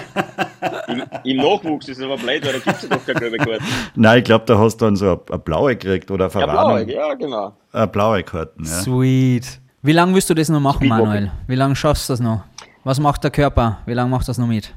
[0.90, 3.64] Im, Im Nachwuchs ist es aber blöd, weil da gibt es doch keine gelbe Karten.
[3.96, 6.40] Nein, ich glaube, da hast du dann so eine, eine blaue gekriegt oder eine Ja,
[6.48, 6.88] Verwarnung.
[6.88, 7.58] blau, ja, genau.
[7.72, 8.70] Eine blaue Karten, ja.
[8.82, 9.62] Sweet.
[9.82, 10.88] Wie lange willst du das noch machen.
[10.88, 11.32] Manuel?
[11.48, 12.44] Wie lange schaffst du das noch?
[12.84, 13.80] Was macht der Körper?
[13.86, 14.74] Wie lange macht das noch mit?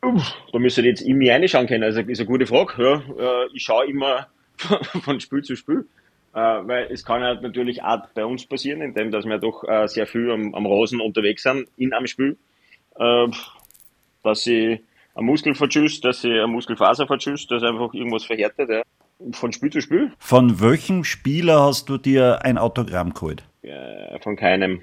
[0.00, 1.82] Da müsstet ihr jetzt in mich reinschauen können.
[1.84, 2.72] Also, ist eine gute Frage.
[2.78, 4.26] Ja, äh, ich schaue immer
[5.04, 5.86] von Spiel zu Spiel.
[6.34, 9.86] Äh, weil es kann halt natürlich auch bei uns passieren, indem dass wir doch äh,
[9.86, 12.38] sehr viel am, am Rasen unterwegs sind in einem Spiel.
[12.98, 13.28] Äh,
[14.22, 14.80] dass sie
[15.14, 18.70] ein Muskel verschüsst, dass sie eine Muskelfaser verschüsst, dass einfach irgendwas verhärtet.
[18.70, 18.82] Ja.
[19.32, 20.10] Von Spiel zu Spiel.
[20.18, 23.44] Von welchem Spieler hast du dir ein Autogramm geholt?
[23.62, 24.82] Äh, von keinem.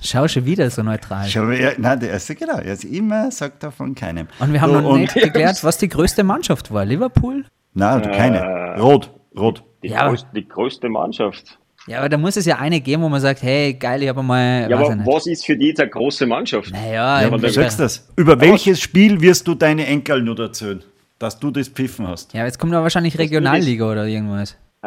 [0.00, 1.26] Schau schon wieder so neutral.
[1.28, 2.58] Schau, ja, nein, der ist genau.
[2.58, 4.28] Er ist immer sagt er von keinem.
[4.38, 6.84] Und wir haben Du, noch nicht geklärt, was die größte Mannschaft war.
[6.84, 7.44] Liverpool?
[7.74, 8.38] Nein, du, keine.
[8.38, 9.62] Äh, Rot, rot.
[9.84, 10.08] Die, Ja.
[10.08, 11.58] größte, die größte Mannschaft.
[11.86, 14.22] Ja, aber da muss es ja eine geben, wo man sagt, hey, geil, ich habe
[14.22, 16.70] mal, Ja, aber was ist für die jetzt eine große Mannschaft?
[16.72, 18.10] Naja, Ja, aber Du sagst das.
[18.16, 20.82] Über welches Spiel wirst du deine Enkel nur erzählen,
[21.18, 22.32] dass du das pfiffen hast?
[22.32, 24.56] ja, jetzt kommt da wahrscheinlich Regionalliga oder irgendwas.
[24.82, 24.86] Äh,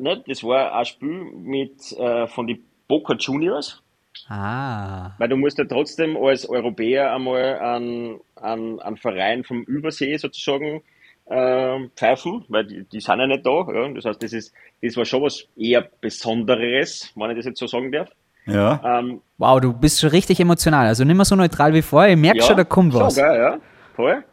[0.00, 3.82] ne, das war ein Spiel mit, äh, von den Boca Juniors,
[4.28, 5.12] Ah.
[5.18, 10.82] weil du musst ja trotzdem als Europäer einmal an, an, an Verein vom Übersee sozusagen
[11.28, 13.66] äh, pfeifen, weil die, die sind ja nicht da.
[13.72, 13.88] Ja.
[13.92, 14.52] Das heißt, das, ist,
[14.82, 18.10] das war schon was eher Besonderes, wenn ich das jetzt so sagen darf.
[18.46, 18.80] Ja.
[19.00, 20.86] Ähm, Wow, du bist schon richtig emotional.
[20.86, 22.12] Also nicht mehr so neutral wie vorher.
[22.12, 23.14] Ich merke schon, da kommt schon, was.
[23.14, 23.58] Gell, ja,
[23.94, 24.24] voll.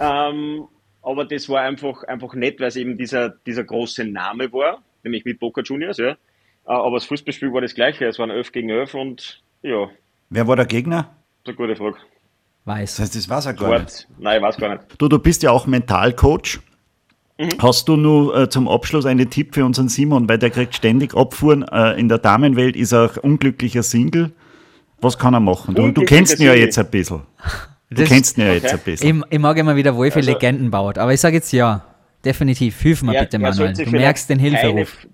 [0.00, 0.66] ähm,
[1.02, 5.24] aber das war einfach, einfach nett, weil es eben dieser, dieser große Name war, nämlich
[5.24, 6.10] mit Boca Juniors, ja.
[6.10, 6.16] Äh,
[6.64, 9.88] Aber das Fußballspiel war das gleiche, es waren 11 gegen 11 und ja,
[10.30, 11.14] Wer war der Gegner?
[11.44, 11.98] das ist eine gute Frage.
[12.66, 12.96] Weiß.
[12.96, 13.90] Das heißt, das weiß er gar nicht.
[14.00, 14.82] Sport, nein, ich weiß gar nicht.
[14.98, 16.58] Du, du bist ja auch Mentalcoach.
[17.58, 21.14] Hast du nur äh, zum Abschluss einen Tipp für unseren Simon, weil der kriegt ständig
[21.14, 21.62] Abfuhren.
[21.68, 24.32] Äh, in der Damenwelt ist er auch unglücklicher Single.
[25.00, 25.74] Was kann er machen?
[25.74, 27.20] Du, du Unglücklicher kennst ihn ja jetzt ein bisschen.
[27.90, 28.74] Du Das- kennst ihn ja jetzt Okay.
[28.74, 29.18] ein bisschen.
[29.20, 31.84] Ich, ich mag immer wieder Wolfi Also- Legenden baut, aber ich sage jetzt ja.
[32.24, 32.80] Definitiv.
[32.80, 33.72] Hilf mir Er- bitte, er Manuel.
[33.74, 35.06] Du merkst den Hilferuf.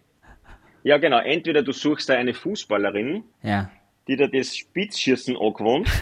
[0.84, 1.18] Ja, genau.
[1.18, 3.68] Entweder du suchst da eine Fußballerin, Ja.
[4.08, 5.88] die dir das Spitzschießen angewohnt.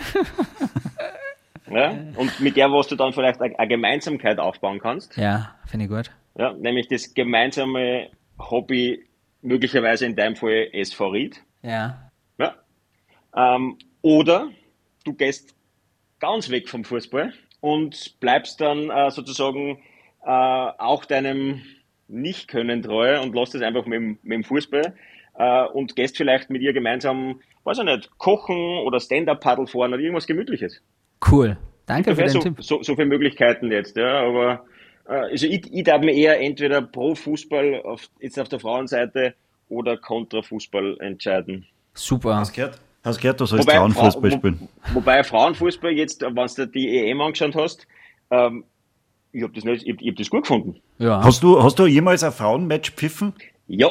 [1.70, 5.16] ja, und mit der, was du dann vielleicht eine, eine Gemeinsamkeit aufbauen kannst.
[5.16, 6.10] Ja, finde ich gut.
[6.38, 8.08] Ja, nämlich das gemeinsame
[8.38, 9.04] Hobby,
[9.42, 11.42] möglicherweise in deinem Fall SV Ried.
[11.62, 12.10] Ja.
[12.38, 12.54] Ja.
[13.36, 14.48] Ähm, oder
[15.04, 15.54] du gehst
[16.20, 19.78] ganz weg vom Fußball und bleibst dann äh, sozusagen
[20.24, 21.62] äh, auch deinem
[22.08, 24.94] Nicht-Können treu und lässt es einfach mit, dem- mit dem Fußball
[25.38, 30.02] äh, und gehst vielleicht mit ihr gemeinsam, weiß ich nicht, kochen oder Stand-Up-Paddle fahren oder
[30.02, 30.82] irgendwas Gemütliches.
[31.28, 31.56] Cool.
[31.86, 32.56] Danke für den so, Tipp.
[32.60, 34.64] so, so viele Möglichkeiten jetzt, ja, aber
[35.08, 39.34] äh, also ich, ich darf mir eher entweder pro Fußball auf, jetzt auf der Frauenseite
[39.68, 41.66] oder kontra Fußball entscheiden.
[41.94, 42.36] Super.
[42.36, 42.80] Hast du gehört?
[43.02, 44.68] Hast du gehört, du sollst Wobei, Frauenfußball Frau- spielen?
[44.90, 47.86] Wo, wobei Frauenfußball jetzt, wenn du dir die EM angeschaut hast,
[48.30, 48.64] ähm,
[49.32, 50.80] ich habe das, nicht- ich hab, ich hab das gut gefunden.
[50.98, 51.22] Ja.
[51.24, 53.32] Hast du, hast du jemals ein Frauenmatch pfiffen?
[53.66, 53.90] Ja,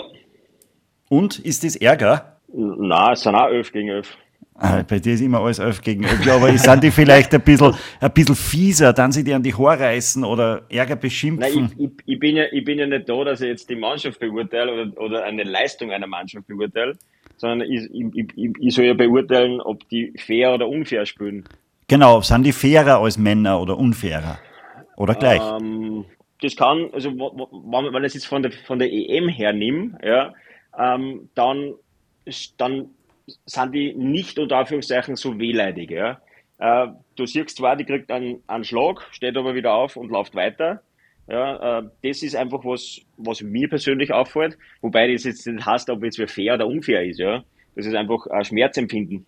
[1.09, 2.37] Und ist das Ärger?
[2.53, 4.17] na, es sind auch 11 gegen 11.
[4.61, 6.25] Ah, bei dir ist immer alles 11 gegen 11.
[6.25, 9.53] Ja, aber sind die vielleicht ein bisschen, ein bisschen fieser, dann sie dir an die
[9.53, 11.71] Haare reißen oder Ärger Nein, beschimpfen?
[11.77, 14.19] ich, ich, ich, bin ja, ich bin ja nicht da, dass ich jetzt die Mannschaft
[14.19, 16.97] beurteile oder, oder eine Leistung einer Mannschaft beurteile,
[17.37, 21.45] sondern ich, ich, ich, ich soll ja beurteilen, ob die fair oder unfair spielen.
[21.87, 24.39] Genau, sind die fairer als Männer oder unfairer?
[24.97, 25.41] Oder gleich?
[25.41, 26.03] Ähm,
[26.41, 30.33] das kann, also wenn ich es jetzt von der, von der EM hernehme, ja,
[30.77, 31.75] ähm, dann,
[32.57, 32.89] dann
[33.45, 35.91] sind die nicht unter Anführungszeichen so wehleidig.
[35.91, 36.21] Ja.
[36.57, 40.35] Äh, du siehst zwar, die kriegt einen, einen Schlag, steht aber wieder auf und läuft
[40.35, 40.81] weiter.
[41.27, 45.89] Ja, äh, das ist einfach was, was mir persönlich auffällt, wobei das jetzt nicht heißt,
[45.89, 47.19] ob jetzt wer fair oder unfair ist.
[47.19, 47.43] Ja.
[47.75, 49.25] Das ist einfach ein Schmerzempfinden.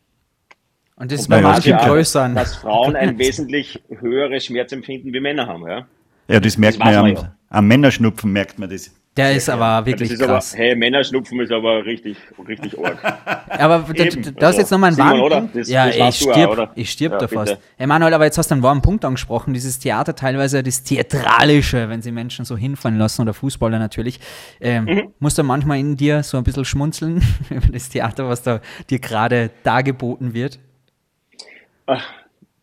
[0.95, 1.81] Und das ist bei ja, manchen stimmt.
[1.81, 2.35] größeren.
[2.35, 5.67] Dass Frauen ein wesentlich höheres Schmerzempfinden wie Männer haben.
[5.67, 5.87] Ja.
[6.27, 7.35] Ja, das merkt das man ja weiß am, man ja.
[7.49, 8.93] am Männerschnupfen, merkt man das.
[9.17, 10.53] Der ist aber wirklich das ist krass.
[10.53, 12.15] Aber, hey, Männerschnupfen ist aber richtig,
[12.47, 13.03] richtig arg.
[13.49, 15.37] Aber da, hast also, jetzt nochmal einen Simon, warmen oder?
[15.41, 15.55] Punkt.
[15.57, 16.71] Das- ja, das ich du auch, stirb, oder?
[16.75, 17.35] ich stirb Ja, da bitte.
[17.45, 17.57] fast.
[17.77, 19.53] Hey Manuel, aber jetzt hast du einen warmen Punkt angesprochen.
[19.53, 24.21] Dieses Theater teilweise, das Theatralische, wenn sie Menschen so hinfallen lassen oder Fußballer natürlich.
[24.61, 25.13] Ähm, Mhm.
[25.19, 28.99] Musst du manchmal in dir so ein bisschen schmunzeln über das Theater, was da dir
[28.99, 30.57] gerade dargeboten wird?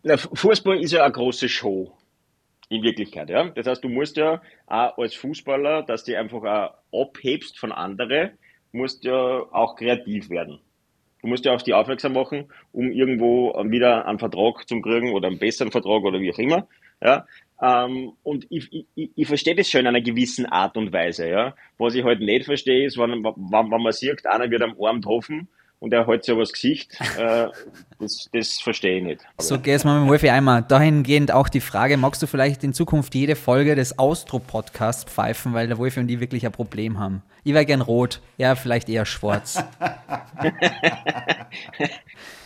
[0.02, 1.92] Na, Fußball ist ja eine große Show.
[2.70, 3.48] In Wirklichkeit, ja.
[3.48, 6.42] Das heißt, du musst ja auch als Fußballer, dass du einfach
[6.92, 8.32] auch abhebst von anderen,
[8.72, 9.14] musst ja
[9.50, 10.60] auch kreativ werden.
[11.22, 15.28] Du musst ja auf die aufmerksam machen, um irgendwo wieder einen Vertrag zu kriegen oder
[15.28, 16.68] einen besseren Vertrag oder wie auch immer.
[17.02, 17.26] Ja.
[17.60, 21.28] Ähm, und ich, ich, ich- verstehe das schon in einer gewissen Art und Weise.
[21.28, 21.54] Ja.
[21.78, 25.48] Was ich halt nicht verstehe, ist, wenn, wenn, man sieht, einer wird am Arm getroffen
[25.80, 27.46] und er hat so was Gesicht, äh,
[28.00, 29.20] das, das verstehe ich nicht.
[29.38, 30.62] So geht's mal mit dem Wolfi einmal.
[30.62, 35.66] Dahingehend auch die Frage, magst du vielleicht in Zukunft jede Folge des Austro-Podcasts pfeifen, weil
[35.68, 37.22] der Wolfi und die wirklich ein Problem haben?
[37.44, 39.62] Ich wäre gern rot, ja, vielleicht eher schwarz.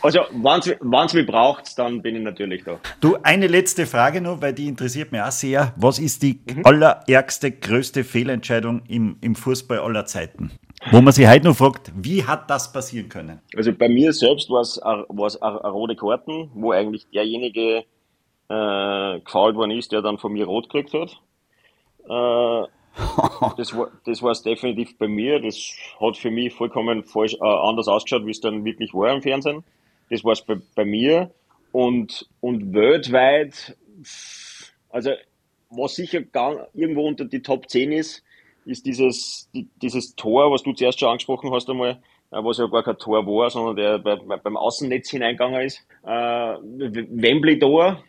[0.03, 2.79] Also, wenn es mich braucht, dann bin ich natürlich da.
[3.01, 5.73] Du, eine letzte Frage noch, weil die interessiert mich auch sehr.
[5.77, 6.67] Was ist die Mhm.
[6.67, 10.51] allerärgste, größte Fehlentscheidung im, im Fußball aller Zeiten?
[10.91, 13.41] Wo man sich heute noch fragt, wie hat das passieren können?
[13.57, 17.85] Also bei mir selbst war es eine rote Karten, wo eigentlich derjenige
[18.49, 21.21] äh, gefault worden ist, der dann von mir rot gekriegt hat.
[22.05, 22.69] Äh,
[23.57, 25.41] das war das definitiv bei mir.
[25.41, 29.23] Das hat für mich vollkommen falsch, äh, anders ausgeschaut, wie es dann wirklich war im
[29.23, 29.65] Fernsehen.
[30.11, 31.31] Das war es bei, bei mir.
[31.71, 33.77] Und, und weltweit,
[34.91, 35.13] also
[35.71, 38.23] was sicher gar, irgendwo unter die Top 10 ist,
[38.65, 41.93] ist dieses, die, dieses Tor, was du zuerst schon angesprochen hast einmal,
[42.31, 45.85] äh, was ja gar kein Tor war, sondern der bei, bei, beim Außennetz hineingegangen ist.
[46.05, 48.03] Äh, Wembley-Tor,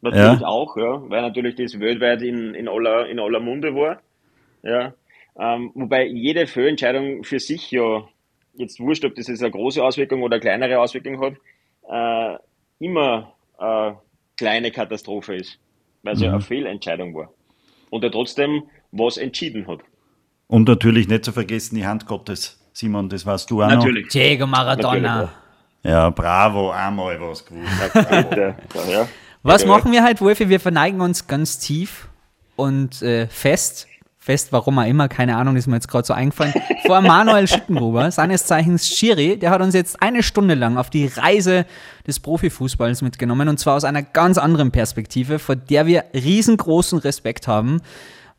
[0.00, 0.46] natürlich Ja.
[0.46, 4.00] auch, ja, weil natürlich das weltweit in, in, aller, in aller Munde war.
[4.62, 4.94] Ja.
[5.38, 8.06] Ähm, wobei jede Fehlentscheidung für sich ja,
[8.54, 11.34] jetzt wurscht, ob das jetzt eine große Auswirkung oder eine kleinere Auswirkung hat,
[11.88, 12.38] äh,
[12.84, 13.98] immer eine
[14.36, 15.58] kleine Katastrophe ist,
[16.02, 17.32] weil es ja eine Fehlentscheidung war.
[17.90, 19.80] Und er trotzdem was entschieden hat.
[20.46, 22.58] Und natürlich nicht zu vergessen die Hand Gottes.
[22.72, 24.08] Simon, das warst du auch Natürlich.
[24.08, 24.92] Diego Maradona.
[24.92, 25.30] Natürlich,
[25.82, 25.90] noch.
[25.90, 27.70] Ja, bravo, einmal was gewusst.
[27.94, 29.08] Ja, ja.
[29.42, 30.48] Was Ja, machen wir halt, Wolfi?
[30.48, 32.08] Wir verneigen uns ganz tief
[32.54, 33.88] und äh, fest.
[34.18, 36.54] Fest, warum auch immer, keine Ahnung, ist mir jetzt gerade so eingefallen.
[36.86, 41.06] Vor Manuel Schüttengruber, seines Zeichens Schiri, der hat uns jetzt eine Stunde lang auf die
[41.06, 41.66] Reise
[42.06, 47.48] des Profifußballs mitgenommen und zwar aus einer ganz anderen Perspektive, vor der wir riesengroßen Respekt
[47.48, 47.80] haben,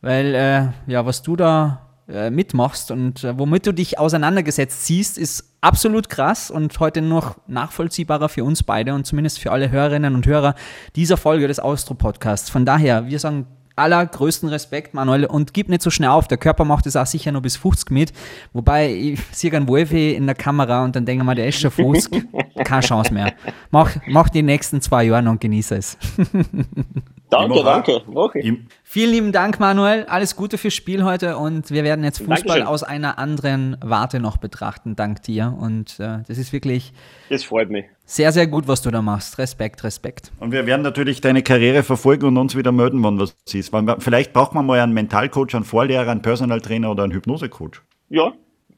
[0.03, 5.17] weil äh, ja, was du da äh, mitmachst und äh, womit du dich auseinandergesetzt siehst,
[5.17, 10.13] ist absolut krass und heute noch nachvollziehbarer für uns beide und zumindest für alle Hörerinnen
[10.13, 10.55] und Hörer
[10.97, 12.49] dieser Folge des Austro-Podcasts.
[12.49, 13.47] Von daher, wir sagen
[13.77, 16.27] allergrößten Respekt, Manuel, und gib nicht so schnell auf.
[16.27, 18.13] Der Körper macht es auch sicher nur bis 50 mit.
[18.51, 21.59] Wobei, ich sehe einen Wolfi in der Kamera und dann denke ich mir, der ist
[21.59, 22.25] schon 50.
[22.65, 23.33] Keine Chance mehr.
[23.71, 25.97] Mach, mach die nächsten zwei Jahre und genieße es.
[27.33, 28.01] Danke, danke.
[28.13, 28.63] Okay.
[28.83, 30.05] Vielen lieben Dank, Manuel.
[30.05, 32.63] Alles Gute fürs Spiel heute und wir werden jetzt Fußball Dankeschön.
[32.67, 35.55] aus einer anderen Warte noch betrachten, dank dir.
[35.59, 36.93] Und äh, das ist wirklich
[37.29, 37.85] Das freut mich.
[38.05, 39.37] sehr, sehr gut, was du da machst.
[39.37, 40.31] Respekt, Respekt.
[40.39, 43.73] und wir werden natürlich deine Karriere verfolgen und uns wieder melden, wann was ist.
[43.73, 47.81] Weil Vielleicht braucht man mal einen Mentalcoach, einen Vorlehrer, einen Personal Trainer oder einen Hypnosecoach.
[48.09, 48.31] Ja.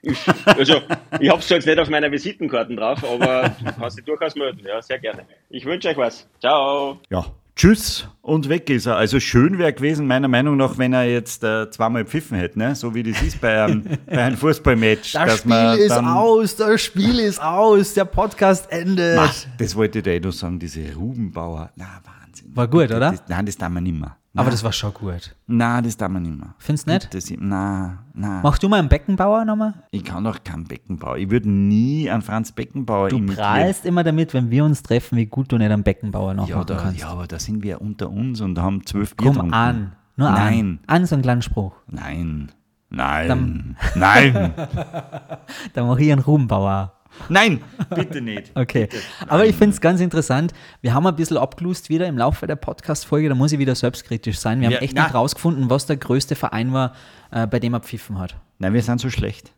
[0.08, 0.76] Ich, also,
[1.20, 4.62] ich hab's zwar jetzt nicht auf meiner Visitenkarten drauf, aber du kannst dich durchaus melden.
[4.64, 5.24] Ja, sehr gerne.
[5.50, 6.28] Ich wünsche euch was.
[6.40, 7.00] Ciao.
[7.10, 7.26] Ja.
[7.56, 8.98] Tschüss und weg ist er.
[8.98, 12.76] Also schön wäre gewesen, meiner Meinung nach, wenn er jetzt äh, zweimal pfiffen hätte, ne?
[12.76, 15.14] so wie das ist bei einem, bei einem Fußballmatch.
[15.14, 19.16] dass man dann- aus, das Spiel ist aus, der Podcast endet.
[19.16, 21.72] Ma, das wollte ich dir eh noch sagen, diese Rubenbauer.
[21.78, 22.54] Na, Wahnsinn.
[22.54, 23.12] War gut, oder?
[23.12, 24.18] Das, nein, das darf man nicht mehr.
[24.36, 25.36] Aber das war schon gut.
[25.48, 26.54] Nein, das darf man nicht mehr.
[26.60, 27.14] Findest du nicht?
[27.14, 28.40] Das, nein, nein.
[28.44, 29.74] Mach du mal einen Beckenbauer nochmal?
[29.92, 31.18] Ich kann doch keinen Beckenbauer.
[31.18, 33.38] Ich würde nie einen Franz Beckenbauer Du imitieren.
[33.38, 36.58] prahlst immer damit, wenn wir uns treffen, wie gut du nicht einen Beckenbauer noch Ja,
[36.58, 37.00] machen da, kannst.
[37.00, 39.54] ja, aber da sind wir unter uns und haben zwölf Bier Komm getrunken.
[39.54, 39.92] an.
[40.18, 40.80] Nur Nein.
[40.88, 40.96] an.
[41.02, 41.74] An so einen kleinen Spruch.
[41.88, 42.52] Nein.
[42.90, 43.76] Nein.
[43.96, 44.54] Nein.
[45.74, 46.94] Da mach ich einen Ruhmbauer.
[47.30, 47.62] Nein.
[47.94, 48.52] Bitte nicht.
[48.56, 48.88] Okay.
[49.28, 50.54] Aber ich finde es ganz interessant.
[50.82, 53.30] Wir haben ein bisschen abgelust wieder im Laufe der Podcast-Folge.
[53.30, 54.62] Da muss ich wieder selbstkritisch sein.
[54.62, 55.04] Wir Ja, haben echt na.
[55.04, 56.94] nicht rausgefunden, was der größte Verein war,
[57.32, 58.36] äh, bei dem er pfiffen hat.
[58.60, 59.52] Nein, wir sind so schlecht.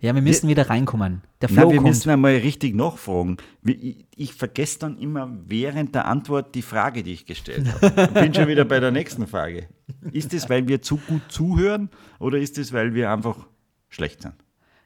[0.00, 1.22] Ja, wir müssen wieder reinkommen.
[1.40, 1.88] Der Flow Nein, wir kommt.
[1.90, 3.36] müssen einmal richtig nachfragen.
[3.64, 8.02] Ich, ich vergesse dann immer während der Antwort die Frage, die ich gestellt habe.
[8.02, 9.68] Ich bin schon wieder bei der nächsten Frage.
[10.10, 11.88] Ist es, weil wir zu gut zuhören
[12.18, 13.36] oder ist es, weil wir einfach
[13.90, 14.34] schlecht sind?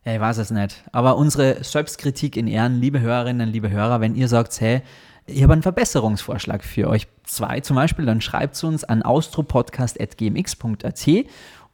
[0.08, 0.84] Ich weiß es nicht.
[0.92, 4.82] Aber unsere Selbstkritik in Ehren, liebe Hörerinnen, liebe Hörer, wenn ihr sagt, hey,
[5.26, 11.06] ich habe einen Verbesserungsvorschlag für euch zwei zum Beispiel, dann schreibt es uns an austropodcast.gmx.at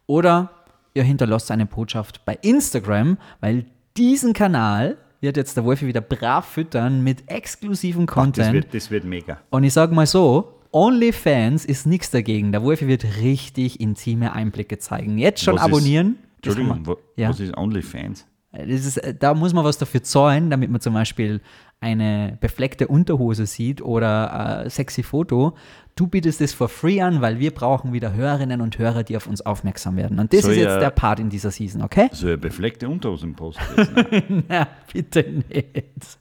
[0.07, 0.51] oder
[0.95, 3.67] ihr hinterlasst eine Botschaft bei Instagram, weil
[3.99, 8.55] diesen Kanal wird jetzt der Wolfi wieder brav füttern mit exklusivem Das Content.
[8.55, 9.41] wird, das wird mega.
[9.51, 12.51] Und ich sage mal so, OnlyFans ist nichts dagegen.
[12.53, 15.19] Der Wolfi wird richtig intime Einblicke zeigen.
[15.19, 16.17] Jetzt schon Was ist- abonnieren.
[16.17, 17.29] Das Entschuldigung, ja.
[17.29, 18.27] was ist OnlyFans?
[18.53, 21.41] Das ist, äh, da muss man was dafür zahlen, damit man zum Beispiel
[21.81, 25.57] eine befleckte Unterhose sieht oder ein sexy Foto.
[25.97, 29.27] Du bietest es for free an, weil wir brauchen wieder Hörerinnen und Hörer, die auf
[29.27, 30.19] uns aufmerksam werden.
[30.19, 32.09] Und das Soll ist jetzt ja- der Part in dieser Season, okay?
[32.13, 33.59] So eine befleckte Unterhosenpost.
[33.77, 34.45] jetzt, ne?
[34.49, 36.19] Na, bitte nicht.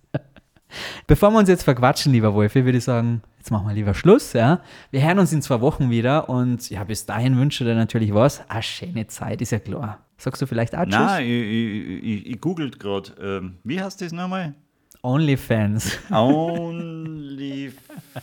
[1.05, 4.33] Bevor wir uns jetzt verquatschen, lieber Wolfi, würde ich sagen, jetzt machen wir lieber Schluss.
[4.33, 4.61] Ja?
[4.89, 8.13] Wir hören uns in zwei Wochen wieder und ja, bis dahin wünsche ich dir natürlich
[8.13, 8.49] was.
[8.49, 9.99] Eine schöne Zeit, ist ja klar.
[10.21, 10.93] Sagst du vielleicht auch Tschüss?
[10.93, 13.11] Nein, ich, ich, ich, ich googelt gerade.
[13.19, 14.53] Ähm, wie heißt das nochmal?
[15.01, 15.97] Onlyfans.
[16.11, 17.73] OnlyFans.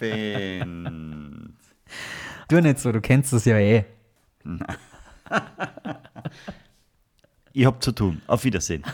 [2.47, 3.85] Du nicht so, du kennst das ja eh.
[7.53, 8.23] Ich hab zu tun.
[8.29, 8.85] Auf Wiedersehen.